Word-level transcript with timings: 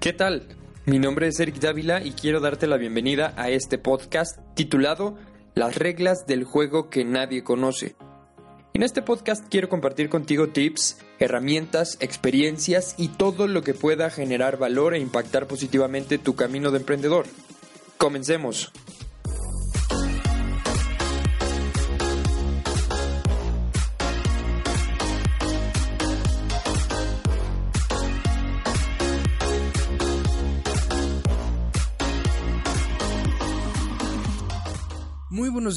¿Qué 0.00 0.14
tal? 0.14 0.46
Mi 0.86 0.98
nombre 0.98 1.28
es 1.28 1.38
Eric 1.40 1.56
Dávila 1.56 2.02
y 2.02 2.12
quiero 2.12 2.40
darte 2.40 2.66
la 2.66 2.78
bienvenida 2.78 3.34
a 3.36 3.50
este 3.50 3.76
podcast 3.76 4.38
titulado 4.54 5.18
Las 5.54 5.76
reglas 5.76 6.26
del 6.26 6.44
juego 6.44 6.88
que 6.88 7.04
nadie 7.04 7.44
conoce. 7.44 7.96
En 8.72 8.82
este 8.82 9.02
podcast 9.02 9.44
quiero 9.50 9.68
compartir 9.68 10.08
contigo 10.08 10.48
tips, 10.48 10.96
herramientas, 11.18 11.98
experiencias 12.00 12.94
y 12.96 13.08
todo 13.08 13.46
lo 13.46 13.60
que 13.62 13.74
pueda 13.74 14.08
generar 14.08 14.56
valor 14.56 14.94
e 14.94 15.00
impactar 15.00 15.46
positivamente 15.46 16.16
tu 16.16 16.34
camino 16.34 16.70
de 16.70 16.78
emprendedor. 16.78 17.26
Comencemos. 17.98 18.72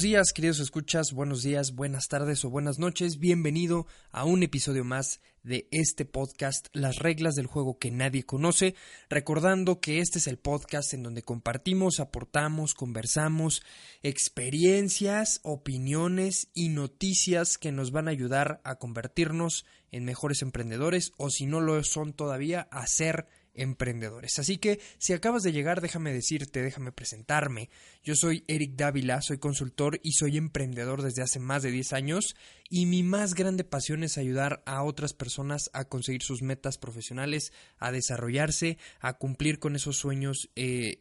Días, 0.04 0.34
queridos 0.34 0.60
escuchas, 0.60 1.12
buenos 1.14 1.42
días, 1.42 1.72
buenas 1.72 2.08
tardes 2.08 2.44
o 2.44 2.50
buenas 2.50 2.78
noches. 2.78 3.18
Bienvenido 3.18 3.86
a 4.10 4.26
un 4.26 4.42
episodio 4.42 4.84
más 4.84 5.22
de 5.42 5.66
este 5.70 6.04
podcast, 6.04 6.68
Las 6.74 6.96
reglas 6.96 7.36
del 7.36 7.46
juego 7.46 7.78
que 7.78 7.90
nadie 7.90 8.22
conoce. 8.22 8.74
Recordando 9.08 9.80
que 9.80 10.00
este 10.00 10.18
es 10.18 10.26
el 10.26 10.36
podcast 10.36 10.92
en 10.92 11.04
donde 11.04 11.22
compartimos, 11.22 12.00
aportamos, 12.00 12.74
conversamos 12.74 13.62
experiencias, 14.02 15.40
opiniones 15.42 16.50
y 16.52 16.68
noticias 16.68 17.56
que 17.56 17.72
nos 17.72 17.90
van 17.90 18.06
a 18.06 18.10
ayudar 18.10 18.60
a 18.62 18.74
convertirnos 18.74 19.64
en 19.90 20.04
mejores 20.04 20.42
emprendedores 20.42 21.12
o 21.16 21.30
si 21.30 21.46
no 21.46 21.62
lo 21.62 21.82
son 21.82 22.12
todavía, 22.12 22.68
a 22.70 22.86
ser 22.86 23.26
emprendedores. 23.54 24.38
Así 24.38 24.58
que 24.58 24.80
si 24.98 25.12
acabas 25.12 25.42
de 25.42 25.52
llegar, 25.52 25.80
déjame 25.80 26.12
decirte, 26.12 26.62
déjame 26.62 26.92
presentarme. 26.92 27.70
Yo 28.02 28.14
soy 28.14 28.44
Eric 28.48 28.74
Dávila, 28.76 29.22
soy 29.22 29.38
consultor 29.38 30.00
y 30.02 30.12
soy 30.12 30.36
emprendedor 30.36 31.02
desde 31.02 31.22
hace 31.22 31.38
más 31.38 31.62
de 31.62 31.70
10 31.70 31.92
años 31.92 32.36
y 32.68 32.86
mi 32.86 33.02
más 33.02 33.34
grande 33.34 33.64
pasión 33.64 34.02
es 34.02 34.18
ayudar 34.18 34.62
a 34.66 34.82
otras 34.82 35.14
personas 35.14 35.70
a 35.72 35.84
conseguir 35.84 36.22
sus 36.22 36.42
metas 36.42 36.78
profesionales, 36.78 37.52
a 37.78 37.92
desarrollarse, 37.92 38.78
a 39.00 39.14
cumplir 39.14 39.58
con 39.58 39.76
esos 39.76 39.96
sueños 39.96 40.50
eh, 40.56 40.98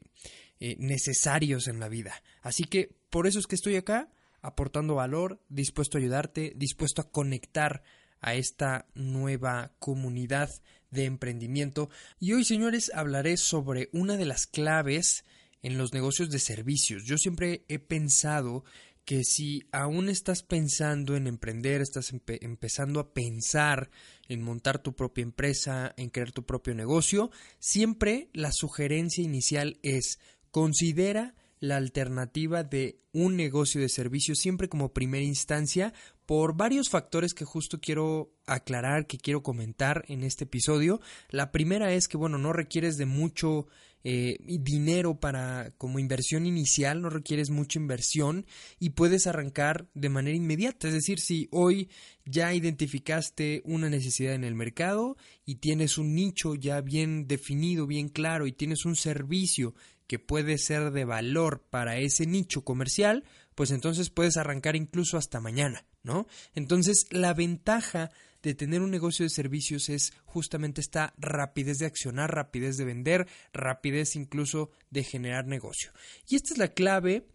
eh, 0.59 0.75
necesarios 0.79 1.67
en 1.67 1.79
la 1.79 1.89
vida. 1.89 2.21
Así 2.41 2.63
que 2.63 2.95
por 3.09 3.27
eso 3.27 3.39
es 3.39 3.47
que 3.47 3.55
estoy 3.55 3.75
acá 3.75 4.09
aportando 4.41 4.95
valor, 4.95 5.41
dispuesto 5.49 5.97
a 5.97 6.01
ayudarte, 6.01 6.53
dispuesto 6.55 7.01
a 7.01 7.09
conectar 7.09 7.81
a 8.19 8.35
esta 8.35 8.87
nueva 8.93 9.73
comunidad 9.79 10.49
de 10.93 11.05
emprendimiento. 11.05 11.89
Y 12.19 12.33
hoy, 12.33 12.45
señores, 12.45 12.91
hablaré 12.93 13.37
sobre 13.37 13.89
una 13.91 14.15
de 14.15 14.25
las 14.25 14.47
claves 14.47 15.25
en 15.61 15.77
los 15.77 15.93
negocios 15.93 16.29
de 16.29 16.39
servicios. 16.39 17.03
Yo 17.05 17.17
siempre 17.17 17.65
he 17.67 17.79
pensado 17.79 18.63
que 19.05 19.23
si 19.23 19.63
aún 19.71 20.07
estás 20.07 20.43
pensando 20.43 21.15
en 21.15 21.27
emprender, 21.27 21.81
estás 21.81 22.13
empezando 22.13 22.99
a 22.99 23.13
pensar 23.13 23.89
en 24.29 24.41
montar 24.41 24.79
tu 24.79 24.95
propia 24.95 25.23
empresa, 25.23 25.93
en 25.97 26.09
crear 26.09 26.31
tu 26.31 26.45
propio 26.45 26.73
negocio, 26.73 27.29
siempre 27.59 28.29
la 28.33 28.51
sugerencia 28.51 29.23
inicial 29.23 29.77
es 29.83 30.19
considera 30.51 31.35
la 31.63 31.77
alternativa 31.77 32.65
de 32.65 32.99
un 33.13 33.37
negocio 33.37 33.79
de 33.79 33.87
servicios 33.87 34.37
siempre 34.39 34.67
como 34.67 34.91
primera 34.91 35.23
instancia 35.23 35.93
por 36.25 36.57
varios 36.57 36.89
factores 36.89 37.33
que 37.33 37.45
justo 37.45 37.79
quiero 37.79 38.33
aclarar, 38.45 39.07
que 39.07 39.17
quiero 39.17 39.43
comentar 39.43 40.03
en 40.09 40.25
este 40.25 40.43
episodio. 40.43 40.99
La 41.29 41.53
primera 41.53 41.93
es 41.93 42.09
que, 42.09 42.17
bueno, 42.17 42.37
no 42.37 42.51
requieres 42.51 42.97
de 42.97 43.05
mucho 43.05 43.67
eh, 44.03 44.39
dinero 44.59 45.21
para 45.21 45.71
como 45.77 45.99
inversión 45.99 46.45
inicial, 46.45 47.01
no 47.01 47.09
requieres 47.09 47.49
mucha 47.49 47.79
inversión 47.79 48.45
y 48.77 48.89
puedes 48.89 49.25
arrancar 49.25 49.87
de 49.93 50.09
manera 50.09 50.35
inmediata. 50.35 50.89
Es 50.89 50.93
decir, 50.93 51.21
si 51.21 51.47
hoy 51.51 51.87
ya 52.25 52.53
identificaste 52.53 53.61
una 53.63 53.89
necesidad 53.89 54.33
en 54.33 54.43
el 54.43 54.55
mercado 54.55 55.15
y 55.45 55.55
tienes 55.55 55.97
un 55.97 56.13
nicho 56.13 56.55
ya 56.55 56.81
bien 56.81 57.25
definido, 57.25 57.87
bien 57.87 58.09
claro 58.09 58.47
y 58.47 58.51
tienes 58.51 58.83
un 58.83 58.97
servicio 58.97 59.73
que 60.07 60.19
puede 60.19 60.57
ser 60.57 60.91
de 60.91 61.05
valor 61.05 61.63
para 61.69 61.97
ese 61.97 62.25
nicho 62.25 62.63
comercial, 62.63 63.23
pues 63.55 63.71
entonces 63.71 64.09
puedes 64.09 64.37
arrancar 64.37 64.75
incluso 64.75 65.17
hasta 65.17 65.39
mañana, 65.39 65.85
¿no? 66.03 66.27
Entonces 66.53 67.05
la 67.11 67.33
ventaja 67.33 68.11
de 68.41 68.53
tener 68.53 68.81
un 68.81 68.91
negocio 68.91 69.23
de 69.23 69.29
servicios 69.29 69.89
es 69.89 70.13
justamente 70.25 70.81
esta 70.81 71.13
rapidez 71.17 71.77
de 71.77 71.85
accionar, 71.85 72.35
rapidez 72.35 72.75
de 72.77 72.85
vender, 72.85 73.27
rapidez 73.53 74.15
incluso 74.15 74.69
de 74.89 75.03
generar 75.03 75.47
negocio. 75.47 75.91
Y 76.27 76.35
esta 76.35 76.53
es 76.53 76.57
la 76.57 76.67
clave 76.67 77.25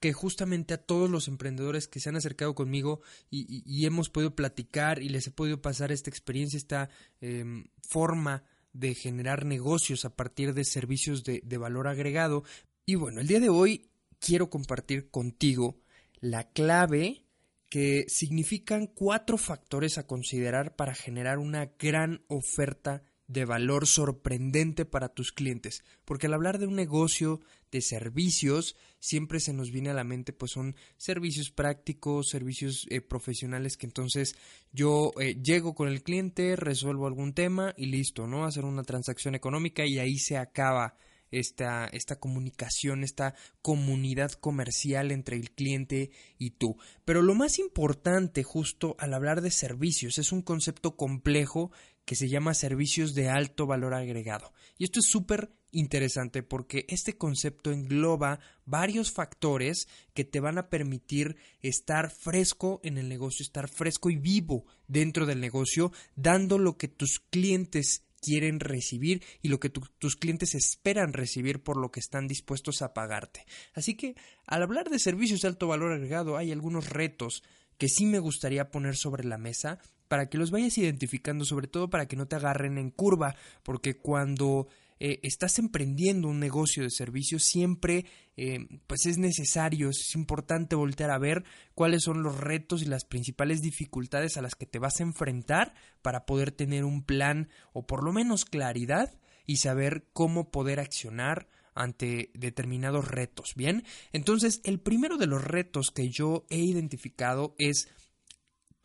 que 0.00 0.12
justamente 0.12 0.74
a 0.74 0.78
todos 0.78 1.10
los 1.10 1.28
emprendedores 1.28 1.88
que 1.88 2.00
se 2.00 2.08
han 2.08 2.16
acercado 2.16 2.54
conmigo 2.54 3.00
y, 3.30 3.84
hemos 3.84 4.10
podido 4.10 4.34
platicar 4.34 5.02
y 5.02 5.08
les 5.08 5.26
he 5.26 5.30
podido 5.30 5.60
pasar 5.60 5.90
esta 5.90 6.10
experiencia, 6.10 6.56
esta 6.56 6.88
em, 7.20 7.64
forma 7.82 8.44
de 8.78 8.94
generar 8.94 9.44
negocios 9.44 10.04
a 10.04 10.14
partir 10.14 10.54
de 10.54 10.64
servicios 10.64 11.24
de, 11.24 11.40
de 11.44 11.58
valor 11.58 11.88
agregado. 11.88 12.44
Y 12.86 12.94
bueno, 12.94 13.20
el 13.20 13.26
día 13.26 13.40
de 13.40 13.48
hoy 13.48 13.90
quiero 14.20 14.50
compartir 14.50 15.10
contigo 15.10 15.76
la 16.20 16.44
clave 16.44 17.24
que 17.68 18.04
significan 18.08 18.86
cuatro 18.86 19.36
factores 19.36 19.98
a 19.98 20.06
considerar 20.06 20.74
para 20.76 20.94
generar 20.94 21.38
una 21.38 21.72
gran 21.78 22.22
oferta 22.28 23.02
de 23.28 23.44
valor 23.44 23.86
sorprendente 23.86 24.84
para 24.86 25.10
tus 25.10 25.32
clientes, 25.32 25.84
porque 26.04 26.26
al 26.26 26.34
hablar 26.34 26.58
de 26.58 26.66
un 26.66 26.74
negocio 26.74 27.40
de 27.70 27.82
servicios 27.82 28.74
siempre 28.98 29.38
se 29.38 29.52
nos 29.52 29.70
viene 29.70 29.90
a 29.90 29.94
la 29.94 30.02
mente 30.02 30.32
pues 30.32 30.52
son 30.52 30.74
servicios 30.96 31.50
prácticos, 31.50 32.30
servicios 32.30 32.86
eh, 32.88 33.02
profesionales 33.02 33.76
que 33.76 33.86
entonces 33.86 34.34
yo 34.72 35.12
eh, 35.20 35.36
llego 35.42 35.74
con 35.74 35.88
el 35.88 36.02
cliente, 36.02 36.56
resuelvo 36.56 37.06
algún 37.06 37.34
tema 37.34 37.74
y 37.76 37.86
listo, 37.86 38.26
¿no? 38.26 38.46
Hacer 38.46 38.64
una 38.64 38.82
transacción 38.82 39.34
económica 39.34 39.84
y 39.84 39.98
ahí 39.98 40.18
se 40.18 40.38
acaba 40.38 40.96
esta, 41.30 41.86
esta 41.86 42.18
comunicación, 42.18 43.04
esta 43.04 43.34
comunidad 43.60 44.32
comercial 44.32 45.10
entre 45.10 45.36
el 45.36 45.50
cliente 45.50 46.10
y 46.38 46.52
tú. 46.52 46.76
Pero 47.04 47.20
lo 47.20 47.34
más 47.34 47.58
importante 47.58 48.42
justo 48.42 48.96
al 48.98 49.12
hablar 49.12 49.42
de 49.42 49.50
servicios 49.50 50.18
es 50.18 50.32
un 50.32 50.40
concepto 50.40 50.96
complejo 50.96 51.70
que 52.08 52.16
se 52.16 52.30
llama 52.30 52.54
servicios 52.54 53.12
de 53.12 53.28
alto 53.28 53.66
valor 53.66 53.92
agregado. 53.92 54.54
Y 54.78 54.84
esto 54.84 55.00
es 55.00 55.10
súper 55.10 55.52
interesante 55.72 56.42
porque 56.42 56.86
este 56.88 57.18
concepto 57.18 57.70
engloba 57.70 58.40
varios 58.64 59.12
factores 59.12 59.88
que 60.14 60.24
te 60.24 60.40
van 60.40 60.56
a 60.56 60.70
permitir 60.70 61.36
estar 61.60 62.10
fresco 62.10 62.80
en 62.82 62.96
el 62.96 63.10
negocio, 63.10 63.42
estar 63.42 63.68
fresco 63.68 64.08
y 64.08 64.16
vivo 64.16 64.64
dentro 64.86 65.26
del 65.26 65.38
negocio, 65.38 65.92
dando 66.16 66.56
lo 66.56 66.78
que 66.78 66.88
tus 66.88 67.20
clientes 67.28 68.04
quieren 68.22 68.60
recibir 68.60 69.22
y 69.42 69.48
lo 69.48 69.60
que 69.60 69.68
tus 69.68 70.16
clientes 70.16 70.54
esperan 70.54 71.12
recibir 71.12 71.62
por 71.62 71.76
lo 71.76 71.90
que 71.90 72.00
están 72.00 72.26
dispuestos 72.26 72.80
a 72.80 72.94
pagarte. 72.94 73.44
Así 73.74 73.98
que 73.98 74.14
al 74.46 74.62
hablar 74.62 74.88
de 74.88 74.98
servicios 74.98 75.42
de 75.42 75.48
alto 75.48 75.68
valor 75.68 75.92
agregado 75.92 76.38
hay 76.38 76.52
algunos 76.52 76.88
retos 76.88 77.42
que 77.76 77.90
sí 77.90 78.06
me 78.06 78.18
gustaría 78.18 78.70
poner 78.70 78.96
sobre 78.96 79.24
la 79.24 79.36
mesa 79.36 79.78
para 80.08 80.28
que 80.28 80.38
los 80.38 80.50
vayas 80.50 80.76
identificando, 80.78 81.44
sobre 81.44 81.68
todo 81.68 81.88
para 81.90 82.06
que 82.06 82.16
no 82.16 82.26
te 82.26 82.36
agarren 82.36 82.78
en 82.78 82.90
curva, 82.90 83.36
porque 83.62 83.96
cuando 83.96 84.68
eh, 85.00 85.20
estás 85.22 85.58
emprendiendo 85.58 86.28
un 86.28 86.40
negocio 86.40 86.82
de 86.82 86.90
servicios, 86.90 87.44
siempre 87.44 88.06
eh, 88.36 88.66
pues 88.86 89.06
es 89.06 89.18
necesario, 89.18 89.90
es 89.90 90.14
importante 90.14 90.74
voltear 90.74 91.10
a 91.10 91.18
ver 91.18 91.44
cuáles 91.74 92.02
son 92.02 92.22
los 92.22 92.40
retos 92.40 92.82
y 92.82 92.86
las 92.86 93.04
principales 93.04 93.60
dificultades 93.60 94.36
a 94.36 94.42
las 94.42 94.54
que 94.54 94.66
te 94.66 94.78
vas 94.78 94.98
a 94.98 95.04
enfrentar 95.04 95.74
para 96.02 96.26
poder 96.26 96.50
tener 96.50 96.84
un 96.84 97.04
plan 97.04 97.48
o 97.72 97.86
por 97.86 98.02
lo 98.02 98.12
menos 98.12 98.44
claridad 98.44 99.14
y 99.46 99.58
saber 99.58 100.06
cómo 100.12 100.50
poder 100.50 100.80
accionar 100.80 101.48
ante 101.74 102.30
determinados 102.34 103.08
retos. 103.08 103.52
Bien, 103.54 103.84
entonces 104.12 104.60
el 104.64 104.80
primero 104.80 105.16
de 105.16 105.26
los 105.26 105.44
retos 105.44 105.92
que 105.92 106.08
yo 106.10 106.44
he 106.50 106.58
identificado 106.58 107.54
es 107.58 107.88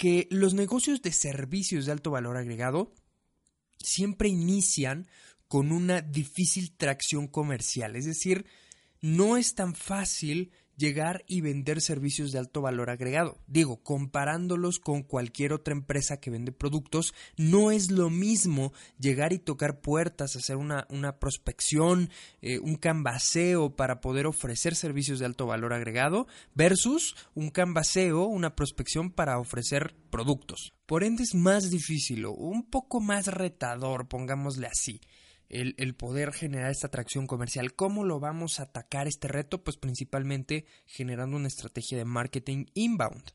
que 0.04 0.28
los 0.32 0.54
negocios 0.54 1.02
de 1.02 1.14
servicios 1.14 1.86
de 1.86 1.94
alto 1.94 2.12
valor 2.12 2.36
agregado 2.36 2.94
siempre 3.78 4.28
inician 4.28 5.08
con 5.48 5.72
una 5.72 6.02
difícil 6.02 6.76
tracción 6.76 7.30
comercial, 7.30 7.96
es 7.96 8.04
decir, 8.04 8.46
no 9.00 9.38
es 9.38 9.56
tan 9.56 9.76
fácil 9.76 10.52
llegar 10.78 11.24
y 11.28 11.42
vender 11.42 11.82
servicios 11.82 12.32
de 12.32 12.40
alto 12.40 12.62
valor 12.62 12.90
agregado. 12.90 13.38
Digo, 13.48 13.84
comparándolos 13.84 14.80
con 14.80 15.04
cualquier 15.04 15.54
otra 15.54 15.74
empresa 15.74 16.18
que 16.18 16.30
vende 16.30 16.52
productos, 16.52 17.14
no 17.38 17.72
es 17.72 17.92
lo 17.92 18.10
mismo 18.10 18.74
llegar 19.00 19.34
y 19.34 19.40
tocar 19.40 19.82
puertas, 19.82 20.36
hacer 20.36 20.56
una, 20.56 20.88
una 20.90 21.20
prospección, 21.20 22.10
eh, 22.42 22.60
un 22.60 22.76
canvaseo 22.76 23.76
para 23.76 24.02
poder 24.02 24.26
ofrecer 24.26 24.76
servicios 24.76 25.20
de 25.20 25.26
alto 25.26 25.46
valor 25.46 25.74
agregado, 25.74 26.28
versus 26.56 27.16
un 27.34 27.50
canvaseo, 27.50 28.26
una 28.26 28.56
prospección 28.56 29.12
para 29.12 29.40
ofrecer 29.40 29.96
productos. 30.10 30.74
Por 30.86 31.04
ende 31.04 31.24
es 31.24 31.34
más 31.34 31.70
difícil 31.70 32.26
o 32.26 32.32
un 32.32 32.64
poco 32.64 33.00
más 33.00 33.28
retador, 33.28 34.08
pongámosle 34.08 34.68
así 34.68 35.02
el, 35.50 35.96
poder 35.96 36.34
generar 36.34 36.72
esta 36.72 36.88
atracción 36.88 37.28
comercial. 37.28 37.74
¿Cómo 37.74 38.04
lo 38.04 38.20
vamos 38.20 38.60
a 38.60 38.64
atacar 38.64 39.08
este 39.08 39.28
reto? 39.28 39.64
Pues 39.64 39.78
principalmente 39.78 40.66
generando 40.86 41.38
una 41.38 41.48
estrategia 41.48 41.98
de 41.98 42.06
marketing 42.06 42.66
inbound. 42.74 43.32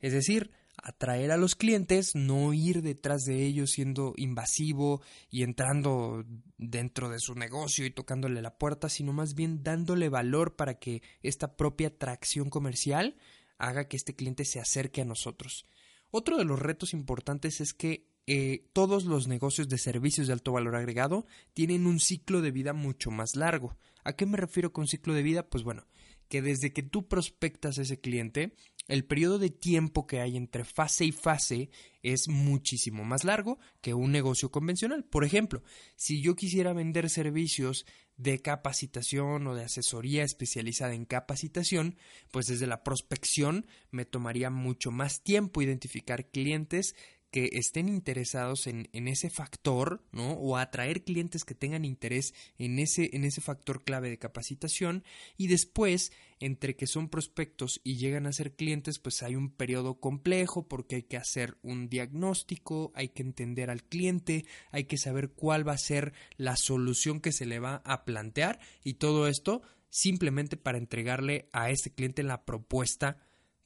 Es 0.00 0.12
decir, 0.12 0.50
atraer 0.82 1.30
a 1.30 1.36
los 1.36 1.56
clientes, 1.56 2.14
no 2.14 2.54
ir 2.54 2.82
detrás 2.82 3.24
de 3.24 3.44
ellos 3.44 3.70
siendo 3.70 4.14
invasivo 4.16 5.02
y 5.30 5.42
entrando 5.42 6.24
dentro 6.56 7.10
de 7.10 7.18
su 7.18 7.34
negocio 7.34 7.84
y 7.84 7.90
tocándole 7.90 8.40
la 8.40 8.56
puerta, 8.56 8.88
sino 8.88 9.12
más 9.12 9.34
bien 9.34 9.62
dándole 9.62 10.08
valor 10.08 10.56
para 10.56 10.78
que 10.78 11.02
esta 11.22 11.56
propia 11.56 11.88
atracción 11.88 12.48
comercial 12.48 13.16
haga 13.58 13.88
que 13.88 13.96
este 13.96 14.14
cliente 14.14 14.44
se 14.44 14.60
acerque 14.60 15.02
a 15.02 15.04
nosotros. 15.04 15.66
Otro 16.10 16.38
de 16.38 16.44
los 16.44 16.58
retos 16.58 16.92
importantes 16.92 17.60
es 17.60 17.72
que 17.72 18.09
eh, 18.32 18.68
todos 18.72 19.06
los 19.06 19.26
negocios 19.26 19.68
de 19.68 19.76
servicios 19.76 20.28
de 20.28 20.32
alto 20.32 20.52
valor 20.52 20.76
agregado 20.76 21.26
tienen 21.52 21.84
un 21.84 21.98
ciclo 21.98 22.42
de 22.42 22.52
vida 22.52 22.72
mucho 22.72 23.10
más 23.10 23.34
largo. 23.34 23.76
¿A 24.04 24.12
qué 24.12 24.24
me 24.24 24.36
refiero 24.36 24.72
con 24.72 24.86
ciclo 24.86 25.14
de 25.14 25.24
vida? 25.24 25.48
Pues 25.50 25.64
bueno, 25.64 25.88
que 26.28 26.40
desde 26.40 26.72
que 26.72 26.84
tú 26.84 27.08
prospectas 27.08 27.76
a 27.76 27.82
ese 27.82 27.98
cliente, 27.98 28.54
el 28.86 29.04
periodo 29.04 29.40
de 29.40 29.50
tiempo 29.50 30.06
que 30.06 30.20
hay 30.20 30.36
entre 30.36 30.64
fase 30.64 31.06
y 31.06 31.10
fase 31.10 31.70
es 32.04 32.28
muchísimo 32.28 33.04
más 33.04 33.24
largo 33.24 33.58
que 33.80 33.94
un 33.94 34.12
negocio 34.12 34.52
convencional. 34.52 35.02
Por 35.02 35.24
ejemplo, 35.24 35.64
si 35.96 36.22
yo 36.22 36.36
quisiera 36.36 36.72
vender 36.72 37.10
servicios 37.10 37.84
de 38.16 38.40
capacitación 38.40 39.44
o 39.48 39.56
de 39.56 39.64
asesoría 39.64 40.22
especializada 40.22 40.94
en 40.94 41.04
capacitación, 41.04 41.96
pues 42.30 42.46
desde 42.46 42.68
la 42.68 42.84
prospección 42.84 43.66
me 43.90 44.04
tomaría 44.04 44.50
mucho 44.50 44.92
más 44.92 45.22
tiempo 45.22 45.62
identificar 45.62 46.30
clientes 46.30 46.94
que 47.30 47.50
estén 47.52 47.88
interesados 47.88 48.66
en, 48.66 48.88
en, 48.92 49.08
ese 49.08 49.30
factor, 49.30 50.02
¿no? 50.12 50.32
O 50.32 50.56
atraer 50.56 51.04
clientes 51.04 51.44
que 51.44 51.54
tengan 51.54 51.84
interés 51.84 52.34
en 52.58 52.78
ese, 52.78 53.10
en 53.12 53.24
ese 53.24 53.40
factor 53.40 53.84
clave 53.84 54.10
de 54.10 54.18
capacitación. 54.18 55.04
Y 55.36 55.46
después, 55.46 56.12
entre 56.40 56.74
que 56.74 56.86
son 56.86 57.08
prospectos 57.08 57.80
y 57.84 57.96
llegan 57.96 58.26
a 58.26 58.32
ser 58.32 58.54
clientes, 58.56 58.98
pues 58.98 59.22
hay 59.22 59.36
un 59.36 59.50
periodo 59.50 60.00
complejo 60.00 60.66
porque 60.66 60.96
hay 60.96 61.02
que 61.04 61.16
hacer 61.16 61.56
un 61.62 61.88
diagnóstico, 61.88 62.92
hay 62.94 63.10
que 63.10 63.22
entender 63.22 63.70
al 63.70 63.84
cliente, 63.84 64.44
hay 64.72 64.84
que 64.84 64.98
saber 64.98 65.30
cuál 65.30 65.66
va 65.66 65.72
a 65.72 65.78
ser 65.78 66.12
la 66.36 66.56
solución 66.56 67.20
que 67.20 67.32
se 67.32 67.46
le 67.46 67.60
va 67.60 67.82
a 67.84 68.04
plantear 68.04 68.58
y 68.82 68.94
todo 68.94 69.28
esto 69.28 69.62
simplemente 69.90 70.56
para 70.56 70.78
entregarle 70.78 71.48
a 71.52 71.70
este 71.70 71.92
cliente 71.92 72.22
la 72.22 72.44
propuesta 72.44 73.18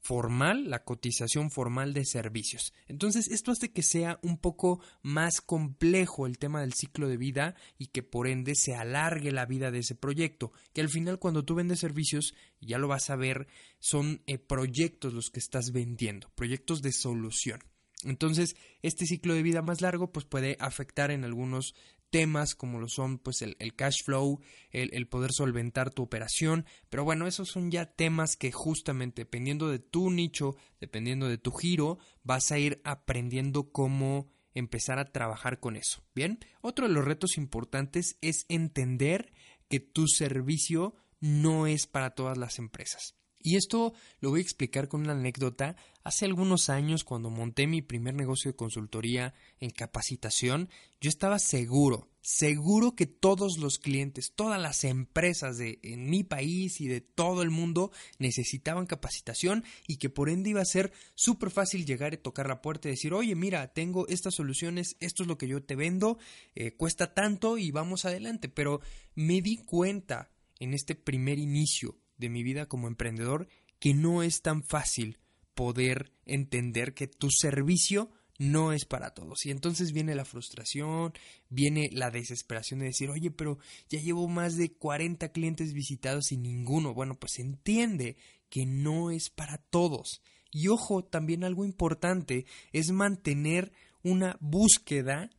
formal, 0.05 0.69
la 0.69 0.83
cotización 0.83 1.49
formal 1.49 1.95
de 1.95 2.05
servicios. 2.05 2.73
Entonces, 2.87 3.27
esto 3.27 3.51
hace 3.51 3.71
que 3.71 3.81
sea 3.81 4.19
un 4.21 4.37
poco 4.37 4.79
más 5.01 5.41
complejo 5.41 6.27
el 6.27 6.37
tema 6.37 6.61
del 6.61 6.73
ciclo 6.73 7.07
de 7.07 7.17
vida 7.17 7.55
y 7.79 7.87
que 7.87 8.03
por 8.03 8.27
ende 8.27 8.53
se 8.53 8.75
alargue 8.75 9.31
la 9.31 9.47
vida 9.47 9.71
de 9.71 9.79
ese 9.79 9.95
proyecto, 9.95 10.51
que 10.73 10.81
al 10.81 10.89
final 10.89 11.17
cuando 11.17 11.43
tú 11.43 11.55
vendes 11.55 11.79
servicios, 11.79 12.35
ya 12.61 12.77
lo 12.77 12.87
vas 12.87 13.09
a 13.09 13.15
ver, 13.15 13.47
son 13.79 14.21
eh, 14.27 14.37
proyectos 14.37 15.11
los 15.11 15.31
que 15.31 15.39
estás 15.39 15.71
vendiendo, 15.71 16.29
proyectos 16.35 16.83
de 16.83 16.91
solución. 16.91 17.61
Entonces, 18.03 18.55
este 18.83 19.07
ciclo 19.07 19.33
de 19.33 19.41
vida 19.41 19.63
más 19.63 19.81
largo 19.81 20.11
pues 20.11 20.25
puede 20.25 20.55
afectar 20.59 21.09
en 21.09 21.23
algunos 21.23 21.73
temas 22.15 22.55
como 22.55 22.79
lo 22.79 22.87
son 22.87 23.17
pues 23.17 23.41
el, 23.41 23.57
cash 23.75 24.05
flow, 24.05 24.39
el, 24.71 25.05
poder 25.09 25.33
solventar 25.33 25.89
tu 25.89 26.01
operación, 26.01 26.65
pero 26.89 27.03
bueno, 27.03 27.27
esos 27.27 27.49
son 27.49 27.71
ya 27.71 27.87
temas 27.87 28.37
que 28.37 28.53
justamente 28.53 29.23
dependiendo 29.23 29.67
de 29.67 29.79
tu 29.79 30.09
nicho, 30.09 30.55
dependiendo 30.79 31.27
de 31.27 31.37
tu 31.37 31.51
giro, 31.51 31.97
vas 32.23 32.53
a 32.53 32.57
ir 32.57 32.79
aprendiendo 32.85 33.69
cómo 33.69 34.29
empezar 34.53 34.97
a 34.97 35.11
trabajar 35.11 35.59
con 35.59 35.75
eso. 35.75 36.05
Bien, 36.15 36.39
otro 36.61 36.87
de 36.87 36.93
los 36.93 37.03
retos 37.03 37.35
importantes 37.35 38.17
es 38.21 38.45
entender 38.47 39.33
que 39.67 39.81
tu 39.81 40.07
servicio 40.07 40.95
no 41.19 41.67
es 41.67 41.85
para 41.85 42.11
todas 42.11 42.37
las 42.37 42.59
empresas. 42.59 43.17
Y 43.45 43.57
esto 43.57 43.93
lo 44.21 44.31
voy 44.31 44.39
a 44.39 44.41
explicar 44.41 44.87
con 44.87 45.01
una 45.01 45.11
anécdota. 45.11 45.75
Hace 46.03 46.25
algunos 46.25 46.69
años, 46.69 47.03
cuando 47.03 47.29
monté 47.29 47.67
mi 47.67 47.83
primer 47.83 48.15
negocio 48.15 48.49
de 48.49 48.57
consultoría 48.57 49.35
en 49.59 49.69
capacitación, 49.69 50.67
yo 50.99 51.09
estaba 51.09 51.37
seguro, 51.37 52.09
seguro 52.21 52.95
que 52.95 53.05
todos 53.05 53.59
los 53.59 53.77
clientes, 53.77 54.33
todas 54.35 54.59
las 54.59 54.83
empresas 54.83 55.59
de 55.59 55.77
en 55.83 56.09
mi 56.09 56.23
país 56.23 56.81
y 56.81 56.87
de 56.87 57.01
todo 57.01 57.43
el 57.43 57.51
mundo 57.51 57.91
necesitaban 58.17 58.87
capacitación 58.87 59.63
y 59.87 59.97
que 59.97 60.09
por 60.09 60.29
ende 60.29 60.49
iba 60.49 60.61
a 60.61 60.65
ser 60.65 60.91
súper 61.13 61.51
fácil 61.51 61.85
llegar 61.85 62.15
y 62.15 62.17
tocar 62.17 62.47
la 62.47 62.63
puerta 62.63 62.87
y 62.87 62.93
decir, 62.93 63.13
oye, 63.13 63.35
mira, 63.35 63.73
tengo 63.73 64.07
estas 64.07 64.33
soluciones, 64.33 64.97
esto 65.01 65.21
es 65.21 65.27
lo 65.27 65.37
que 65.37 65.47
yo 65.47 65.61
te 65.61 65.75
vendo, 65.75 66.17
eh, 66.55 66.71
cuesta 66.71 67.13
tanto 67.13 67.59
y 67.59 67.69
vamos 67.69 68.05
adelante. 68.05 68.49
Pero 68.49 68.81
me 69.13 69.39
di 69.43 69.57
cuenta 69.57 70.31
en 70.59 70.73
este 70.73 70.95
primer 70.95 71.37
inicio 71.37 71.99
de 72.17 72.29
mi 72.29 72.43
vida 72.43 72.67
como 72.67 72.87
emprendedor 72.87 73.47
que 73.79 73.93
no 73.93 74.23
es 74.23 74.41
tan 74.41 74.63
fácil 74.63 75.19
poder 75.53 76.11
entender 76.25 76.93
que 76.93 77.07
tu 77.07 77.29
servicio 77.31 78.11
no 78.37 78.73
es 78.73 78.85
para 78.85 79.13
todos. 79.13 79.45
Y 79.45 79.51
entonces 79.51 79.93
viene 79.93 80.15
la 80.15 80.25
frustración, 80.25 81.13
viene 81.49 81.89
la 81.91 82.11
desesperación 82.11 82.79
de 82.79 82.87
decir, 82.87 83.09
oye, 83.09 83.31
pero 83.31 83.59
ya 83.89 83.99
llevo 83.99 84.27
más 84.27 84.57
de 84.57 84.73
40 84.73 85.29
clientes 85.29 85.73
visitados 85.73 86.31
y 86.31 86.37
ninguno. 86.37 86.93
Bueno, 86.93 87.17
pues 87.17 87.39
entiende 87.39 88.17
que 88.49 88.65
no 88.65 89.11
es 89.11 89.29
para 89.29 89.57
todos. 89.57 90.21
Y 90.51 90.67
ojo, 90.67 91.03
también 91.03 91.43
algo 91.43 91.65
importante 91.65 92.45
es 92.71 92.91
mantener 92.91 93.71
una 94.03 94.37
búsqueda 94.39 95.29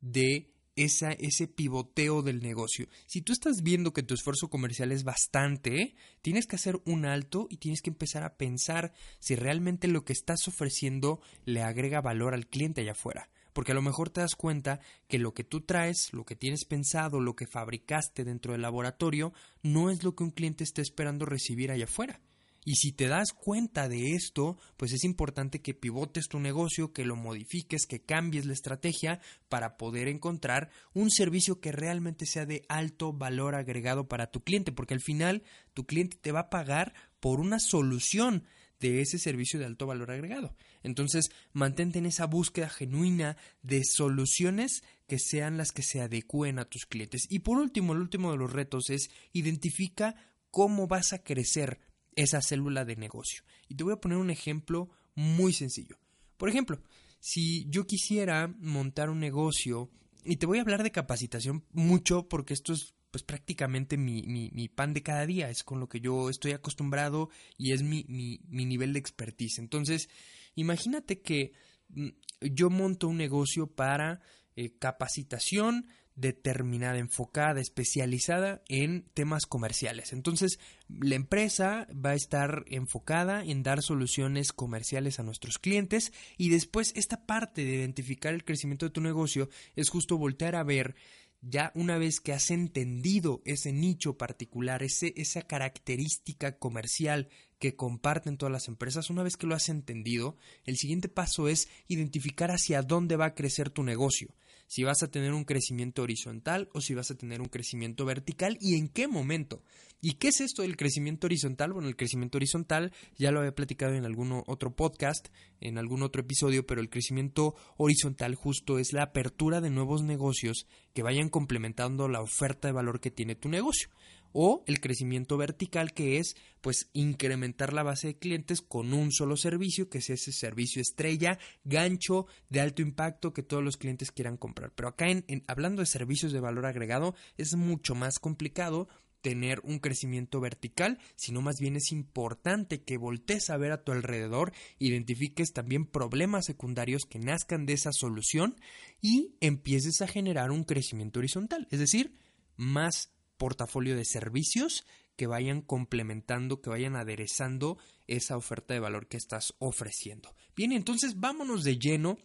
de 0.00 0.50
ese 0.84 1.48
pivoteo 1.48 2.22
del 2.22 2.40
negocio. 2.40 2.88
Si 3.06 3.22
tú 3.22 3.32
estás 3.32 3.62
viendo 3.62 3.92
que 3.92 4.02
tu 4.02 4.14
esfuerzo 4.14 4.48
comercial 4.48 4.92
es 4.92 5.04
bastante, 5.04 5.94
tienes 6.22 6.46
que 6.46 6.56
hacer 6.56 6.80
un 6.84 7.04
alto 7.04 7.46
y 7.50 7.56
tienes 7.56 7.82
que 7.82 7.90
empezar 7.90 8.22
a 8.22 8.36
pensar 8.36 8.92
si 9.18 9.34
realmente 9.34 9.88
lo 9.88 10.04
que 10.04 10.12
estás 10.12 10.46
ofreciendo 10.46 11.20
le 11.44 11.62
agrega 11.62 12.00
valor 12.00 12.34
al 12.34 12.46
cliente 12.46 12.80
allá 12.80 12.92
afuera. 12.92 13.28
Porque 13.52 13.72
a 13.72 13.74
lo 13.74 13.82
mejor 13.82 14.10
te 14.10 14.20
das 14.20 14.36
cuenta 14.36 14.78
que 15.08 15.18
lo 15.18 15.34
que 15.34 15.42
tú 15.42 15.62
traes, 15.62 16.12
lo 16.12 16.24
que 16.24 16.36
tienes 16.36 16.64
pensado, 16.64 17.20
lo 17.20 17.34
que 17.34 17.46
fabricaste 17.46 18.24
dentro 18.24 18.52
del 18.52 18.62
laboratorio, 18.62 19.32
no 19.62 19.90
es 19.90 20.04
lo 20.04 20.14
que 20.14 20.22
un 20.22 20.30
cliente 20.30 20.62
está 20.62 20.80
esperando 20.80 21.26
recibir 21.26 21.72
allá 21.72 21.84
afuera. 21.84 22.20
Y 22.68 22.74
si 22.74 22.92
te 22.92 23.08
das 23.08 23.32
cuenta 23.32 23.88
de 23.88 24.12
esto, 24.12 24.58
pues 24.76 24.92
es 24.92 25.02
importante 25.02 25.62
que 25.62 25.72
pivotes 25.72 26.28
tu 26.28 26.38
negocio, 26.38 26.92
que 26.92 27.06
lo 27.06 27.16
modifiques, 27.16 27.86
que 27.86 28.02
cambies 28.02 28.44
la 28.44 28.52
estrategia 28.52 29.22
para 29.48 29.78
poder 29.78 30.06
encontrar 30.06 30.68
un 30.92 31.10
servicio 31.10 31.62
que 31.62 31.72
realmente 31.72 32.26
sea 32.26 32.44
de 32.44 32.66
alto 32.68 33.14
valor 33.14 33.54
agregado 33.54 34.06
para 34.06 34.30
tu 34.30 34.44
cliente, 34.44 34.70
porque 34.70 34.92
al 34.92 35.00
final 35.00 35.44
tu 35.72 35.86
cliente 35.86 36.18
te 36.20 36.30
va 36.30 36.40
a 36.40 36.50
pagar 36.50 36.92
por 37.20 37.40
una 37.40 37.58
solución 37.58 38.44
de 38.80 39.00
ese 39.00 39.18
servicio 39.18 39.58
de 39.58 39.64
alto 39.64 39.86
valor 39.86 40.10
agregado. 40.10 40.54
Entonces, 40.82 41.30
mantente 41.54 41.98
en 41.98 42.04
esa 42.04 42.26
búsqueda 42.26 42.68
genuina 42.68 43.38
de 43.62 43.82
soluciones 43.82 44.82
que 45.06 45.18
sean 45.18 45.56
las 45.56 45.72
que 45.72 45.82
se 45.82 46.02
adecúen 46.02 46.58
a 46.58 46.66
tus 46.66 46.84
clientes. 46.84 47.28
Y 47.30 47.38
por 47.38 47.56
último, 47.56 47.94
el 47.94 48.00
último 48.00 48.30
de 48.30 48.36
los 48.36 48.52
retos 48.52 48.90
es 48.90 49.08
identifica 49.32 50.16
cómo 50.50 50.86
vas 50.86 51.14
a 51.14 51.22
crecer 51.22 51.87
esa 52.22 52.42
célula 52.42 52.84
de 52.84 52.96
negocio. 52.96 53.44
Y 53.68 53.76
te 53.76 53.84
voy 53.84 53.92
a 53.92 54.00
poner 54.00 54.18
un 54.18 54.30
ejemplo 54.30 54.90
muy 55.14 55.52
sencillo. 55.52 55.96
Por 56.36 56.48
ejemplo, 56.48 56.80
si 57.20 57.68
yo 57.68 57.86
quisiera 57.86 58.48
montar 58.58 59.08
un 59.08 59.20
negocio, 59.20 59.90
y 60.24 60.36
te 60.36 60.46
voy 60.46 60.58
a 60.58 60.62
hablar 60.62 60.82
de 60.82 60.90
capacitación 60.90 61.64
mucho 61.72 62.28
porque 62.28 62.54
esto 62.54 62.72
es 62.72 62.94
pues 63.10 63.22
prácticamente 63.22 63.96
mi, 63.96 64.22
mi, 64.26 64.68
pan 64.68 64.92
de 64.92 65.02
cada 65.02 65.24
día, 65.24 65.48
es 65.48 65.64
con 65.64 65.80
lo 65.80 65.88
que 65.88 66.00
yo 66.00 66.28
estoy 66.28 66.52
acostumbrado 66.52 67.30
y 67.56 67.72
es 67.72 67.82
mi, 67.82 68.04
mi 68.06 68.66
nivel 68.66 68.92
de 68.92 68.98
expertise. 68.98 69.60
Entonces, 69.60 70.10
imagínate 70.56 71.22
que 71.22 71.52
mm, 71.88 72.08
yo 72.52 72.68
monto 72.68 73.08
un 73.08 73.16
negocio 73.16 73.66
para 73.66 74.20
eh, 74.56 74.76
capacitación 74.76 75.86
determinada, 76.18 76.98
enfocada, 76.98 77.60
especializada 77.60 78.62
en 78.68 79.04
temas 79.14 79.46
comerciales. 79.46 80.12
Entonces, 80.12 80.58
la 80.88 81.14
empresa 81.14 81.86
va 81.94 82.10
a 82.10 82.14
estar 82.14 82.64
enfocada 82.66 83.44
en 83.44 83.62
dar 83.62 83.82
soluciones 83.82 84.52
comerciales 84.52 85.20
a 85.20 85.22
nuestros 85.22 85.58
clientes 85.58 86.12
y 86.36 86.48
después 86.50 86.92
esta 86.96 87.24
parte 87.24 87.64
de 87.64 87.74
identificar 87.76 88.34
el 88.34 88.44
crecimiento 88.44 88.86
de 88.86 88.90
tu 88.90 89.00
negocio 89.00 89.48
es 89.76 89.90
justo 89.90 90.18
voltear 90.18 90.56
a 90.56 90.64
ver 90.64 90.96
ya 91.40 91.70
una 91.76 91.98
vez 91.98 92.20
que 92.20 92.32
has 92.32 92.50
entendido 92.50 93.42
ese 93.44 93.72
nicho 93.72 94.16
particular, 94.16 94.82
ese, 94.82 95.14
esa 95.16 95.42
característica 95.42 96.58
comercial 96.58 97.28
que 97.60 97.76
comparten 97.76 98.36
todas 98.36 98.52
las 98.52 98.66
empresas, 98.66 99.10
una 99.10 99.22
vez 99.22 99.36
que 99.36 99.46
lo 99.46 99.54
has 99.54 99.68
entendido, 99.68 100.36
el 100.64 100.76
siguiente 100.76 101.08
paso 101.08 101.48
es 101.48 101.68
identificar 101.86 102.50
hacia 102.50 102.82
dónde 102.82 103.16
va 103.16 103.26
a 103.26 103.34
crecer 103.34 103.70
tu 103.70 103.84
negocio. 103.84 104.34
Si 104.68 104.84
vas 104.84 105.02
a 105.02 105.10
tener 105.10 105.32
un 105.32 105.44
crecimiento 105.44 106.02
horizontal 106.02 106.68
o 106.72 106.80
si 106.80 106.94
vas 106.94 107.10
a 107.10 107.16
tener 107.16 107.40
un 107.40 107.48
crecimiento 107.48 108.04
vertical 108.04 108.56
y 108.60 108.76
en 108.76 108.88
qué 108.88 109.08
momento. 109.08 109.62
¿Y 110.00 110.12
qué 110.14 110.28
es 110.28 110.40
esto 110.40 110.62
del 110.62 110.76
crecimiento 110.76 111.26
horizontal? 111.26 111.72
Bueno, 111.72 111.88
el 111.88 111.96
crecimiento 111.96 112.38
horizontal 112.38 112.92
ya 113.16 113.32
lo 113.32 113.40
había 113.40 113.54
platicado 113.54 113.94
en 113.94 114.04
algún 114.04 114.44
otro 114.46 114.76
podcast, 114.76 115.26
en 115.60 115.76
algún 115.76 116.04
otro 116.04 116.22
episodio, 116.22 116.64
pero 116.64 116.80
el 116.80 116.90
crecimiento 116.90 117.56
horizontal 117.78 118.36
justo 118.36 118.78
es 118.78 118.92
la 118.92 119.02
apertura 119.02 119.60
de 119.60 119.70
nuevos 119.70 120.02
negocios 120.02 120.68
que 120.94 121.02
vayan 121.02 121.30
complementando 121.30 122.06
la 122.06 122.20
oferta 122.20 122.68
de 122.68 122.72
valor 122.72 123.00
que 123.00 123.10
tiene 123.10 123.34
tu 123.34 123.48
negocio 123.48 123.88
o 124.32 124.64
el 124.66 124.80
crecimiento 124.80 125.36
vertical 125.36 125.92
que 125.92 126.18
es 126.18 126.36
pues 126.60 126.90
incrementar 126.92 127.72
la 127.72 127.82
base 127.82 128.08
de 128.08 128.18
clientes 128.18 128.60
con 128.60 128.92
un 128.92 129.12
solo 129.12 129.36
servicio 129.36 129.88
que 129.88 129.98
es 129.98 130.10
ese 130.10 130.32
servicio 130.32 130.82
estrella 130.82 131.38
gancho 131.64 132.26
de 132.48 132.60
alto 132.60 132.82
impacto 132.82 133.32
que 133.32 133.42
todos 133.42 133.62
los 133.62 133.76
clientes 133.76 134.12
quieran 134.12 134.36
comprar. 134.36 134.72
Pero 134.74 134.88
acá 134.88 135.08
en, 135.08 135.24
hablando 135.46 135.80
de 135.80 135.86
servicios 135.86 136.32
de 136.32 136.40
valor 136.40 136.66
agregado 136.66 137.14
es 137.36 137.54
mucho 137.54 137.94
más 137.94 138.18
complicado 138.18 138.88
tener 139.20 139.60
un 139.64 139.78
crecimiento 139.78 140.40
vertical, 140.40 140.98
sino 141.16 141.42
más 141.42 141.58
bien 141.58 141.76
es 141.76 141.92
importante 141.92 142.82
que 142.82 142.96
voltees 142.96 143.50
a 143.50 143.56
ver 143.56 143.72
a 143.72 143.82
tu 143.82 143.92
alrededor, 143.92 144.52
identifiques 144.78 145.52
también 145.52 145.86
problemas 145.86 146.46
secundarios 146.46 147.04
que 147.04 147.18
nazcan 147.18 147.66
de 147.66 147.72
esa 147.74 147.92
solución 147.92 148.56
y 149.00 149.34
empieces 149.40 150.00
a 150.02 150.08
generar 150.08 150.50
un 150.50 150.64
crecimiento 150.64 151.18
horizontal, 151.18 151.66
es 151.70 151.80
decir, 151.80 152.16
más 152.56 153.12
portafolio 153.38 153.96
de 153.96 154.04
servicios 154.04 154.84
que 155.16 155.26
vayan 155.26 155.62
complementando, 155.62 156.60
que 156.60 156.70
vayan 156.70 156.94
aderezando 156.94 157.78
esa 158.06 158.36
oferta 158.36 158.74
de 158.74 158.80
valor 158.80 159.08
que 159.08 159.16
estás 159.16 159.54
ofreciendo. 159.58 160.34
Bien, 160.54 160.72
entonces 160.72 161.18
vámonos 161.18 161.64
de 161.64 161.78
lleno 161.78 162.18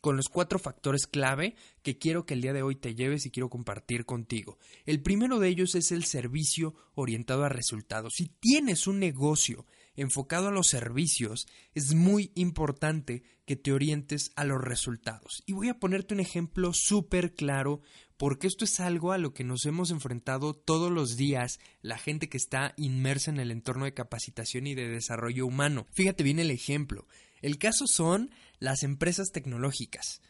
con 0.00 0.16
los 0.16 0.28
cuatro 0.28 0.58
factores 0.58 1.06
clave 1.06 1.56
que 1.82 1.98
quiero 1.98 2.26
que 2.26 2.34
el 2.34 2.42
día 2.42 2.52
de 2.52 2.62
hoy 2.62 2.76
te 2.76 2.94
lleves 2.94 3.26
y 3.26 3.30
quiero 3.30 3.50
compartir 3.50 4.04
contigo. 4.04 4.58
El 4.84 5.02
primero 5.02 5.40
de 5.40 5.48
ellos 5.48 5.74
es 5.74 5.90
el 5.90 6.04
servicio 6.04 6.74
orientado 6.94 7.44
a 7.44 7.48
resultados. 7.48 8.14
Si 8.16 8.28
tienes 8.28 8.86
un 8.86 9.00
negocio 9.00 9.66
enfocado 9.96 10.48
a 10.48 10.52
los 10.52 10.68
servicios, 10.68 11.46
es 11.74 11.94
muy 11.94 12.30
importante 12.34 13.24
que 13.46 13.56
te 13.56 13.72
orientes 13.72 14.30
a 14.36 14.44
los 14.44 14.60
resultados. 14.60 15.42
Y 15.46 15.54
voy 15.54 15.68
a 15.68 15.78
ponerte 15.78 16.14
un 16.14 16.20
ejemplo 16.20 16.72
súper 16.72 17.34
claro 17.34 17.80
porque 18.16 18.46
esto 18.46 18.64
es 18.64 18.80
algo 18.80 19.12
a 19.12 19.18
lo 19.18 19.34
que 19.34 19.44
nos 19.44 19.66
hemos 19.66 19.90
enfrentado 19.90 20.54
todos 20.54 20.90
los 20.90 21.16
días 21.16 21.58
la 21.82 21.98
gente 21.98 22.28
que 22.28 22.36
está 22.36 22.74
inmersa 22.76 23.30
en 23.30 23.40
el 23.40 23.50
entorno 23.50 23.84
de 23.84 23.94
capacitación 23.94 24.66
y 24.66 24.74
de 24.74 24.88
desarrollo 24.88 25.46
humano. 25.46 25.86
Fíjate 25.92 26.22
bien 26.22 26.38
el 26.38 26.50
ejemplo. 26.50 27.06
El 27.42 27.58
caso 27.58 27.86
son 27.86 28.30
las 28.58 28.82
empresas 28.82 29.30
tecnológicas. 29.32 30.20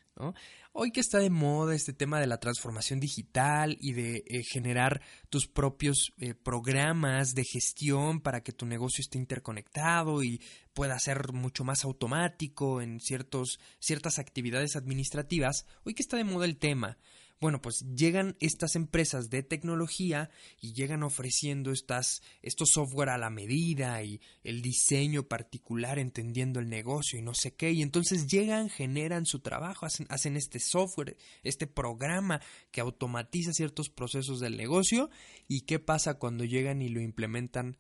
Hoy 0.73 0.93
que 0.93 1.01
está 1.01 1.19
de 1.19 1.31
moda 1.31 1.75
este 1.75 1.93
tema 1.93 2.21
de 2.21 2.27
la 2.27 2.39
transformación 2.39 3.01
digital 3.01 3.77
y 3.81 3.93
de 3.93 4.25
eh, 4.27 4.43
generar 4.45 5.03
tus 5.29 5.47
propios 5.47 6.13
eh, 6.19 6.35
programas 6.35 7.35
de 7.35 7.45
gestión 7.45 8.21
para 8.21 8.43
que 8.43 8.53
tu 8.53 8.67
negocio 8.67 9.03
esté 9.03 9.19
interconectado 9.19 10.23
y 10.23 10.41
pueda 10.75 10.99
ser 10.99 11.33
mucho 11.33 11.65
más 11.65 11.85
automático 11.85 12.81
en 12.81 13.01
ciertas 13.01 14.19
actividades 14.19 14.77
administrativas, 14.77 15.67
hoy 15.85 15.95
que 15.95 16.03
está 16.03 16.17
de 16.17 16.25
moda 16.25 16.45
el 16.47 16.59
tema, 16.59 16.99
bueno, 17.39 17.61
pues 17.61 17.85
llegan 17.95 18.35
estas 18.41 18.77
empresas 18.77 19.29
de 19.29 19.43
tecnología 19.43 20.31
y 20.61 20.73
llegan 20.73 21.03
ofreciendo 21.03 21.71
estas, 21.71 22.23
estos 22.41 22.71
software 22.73 23.11
a 23.11 23.19
la 23.19 23.29
medida 23.29 24.03
y 24.03 24.21
el 24.43 24.63
diseño 24.63 25.25
particular 25.25 25.99
entendiendo 25.99 26.61
el 26.61 26.71
negocio 26.71 27.19
y 27.19 27.23
no 27.23 27.35
sé 27.35 27.55
qué. 27.55 27.73
Y 27.73 27.83
entonces 27.83 28.27
llegan, 28.27 28.71
generan 28.71 29.27
su 29.27 29.41
trabajo, 29.41 29.85
hacen, 29.85 30.07
hacen 30.09 30.37
este 30.37 30.61
software, 30.61 31.19
este 31.43 31.67
programa 31.67 32.41
que 32.71 32.81
automatiza 32.81 33.53
ciertos 33.53 33.91
procesos 33.91 34.41
del 34.41 34.57
negocio. 34.57 35.11
¿Y 35.47 35.63
qué 35.63 35.79
pasa 35.79 36.15
cuando 36.15 36.45
llegan 36.45 36.81
y 36.81 36.89
lo 36.89 37.03
implementan 37.03 37.77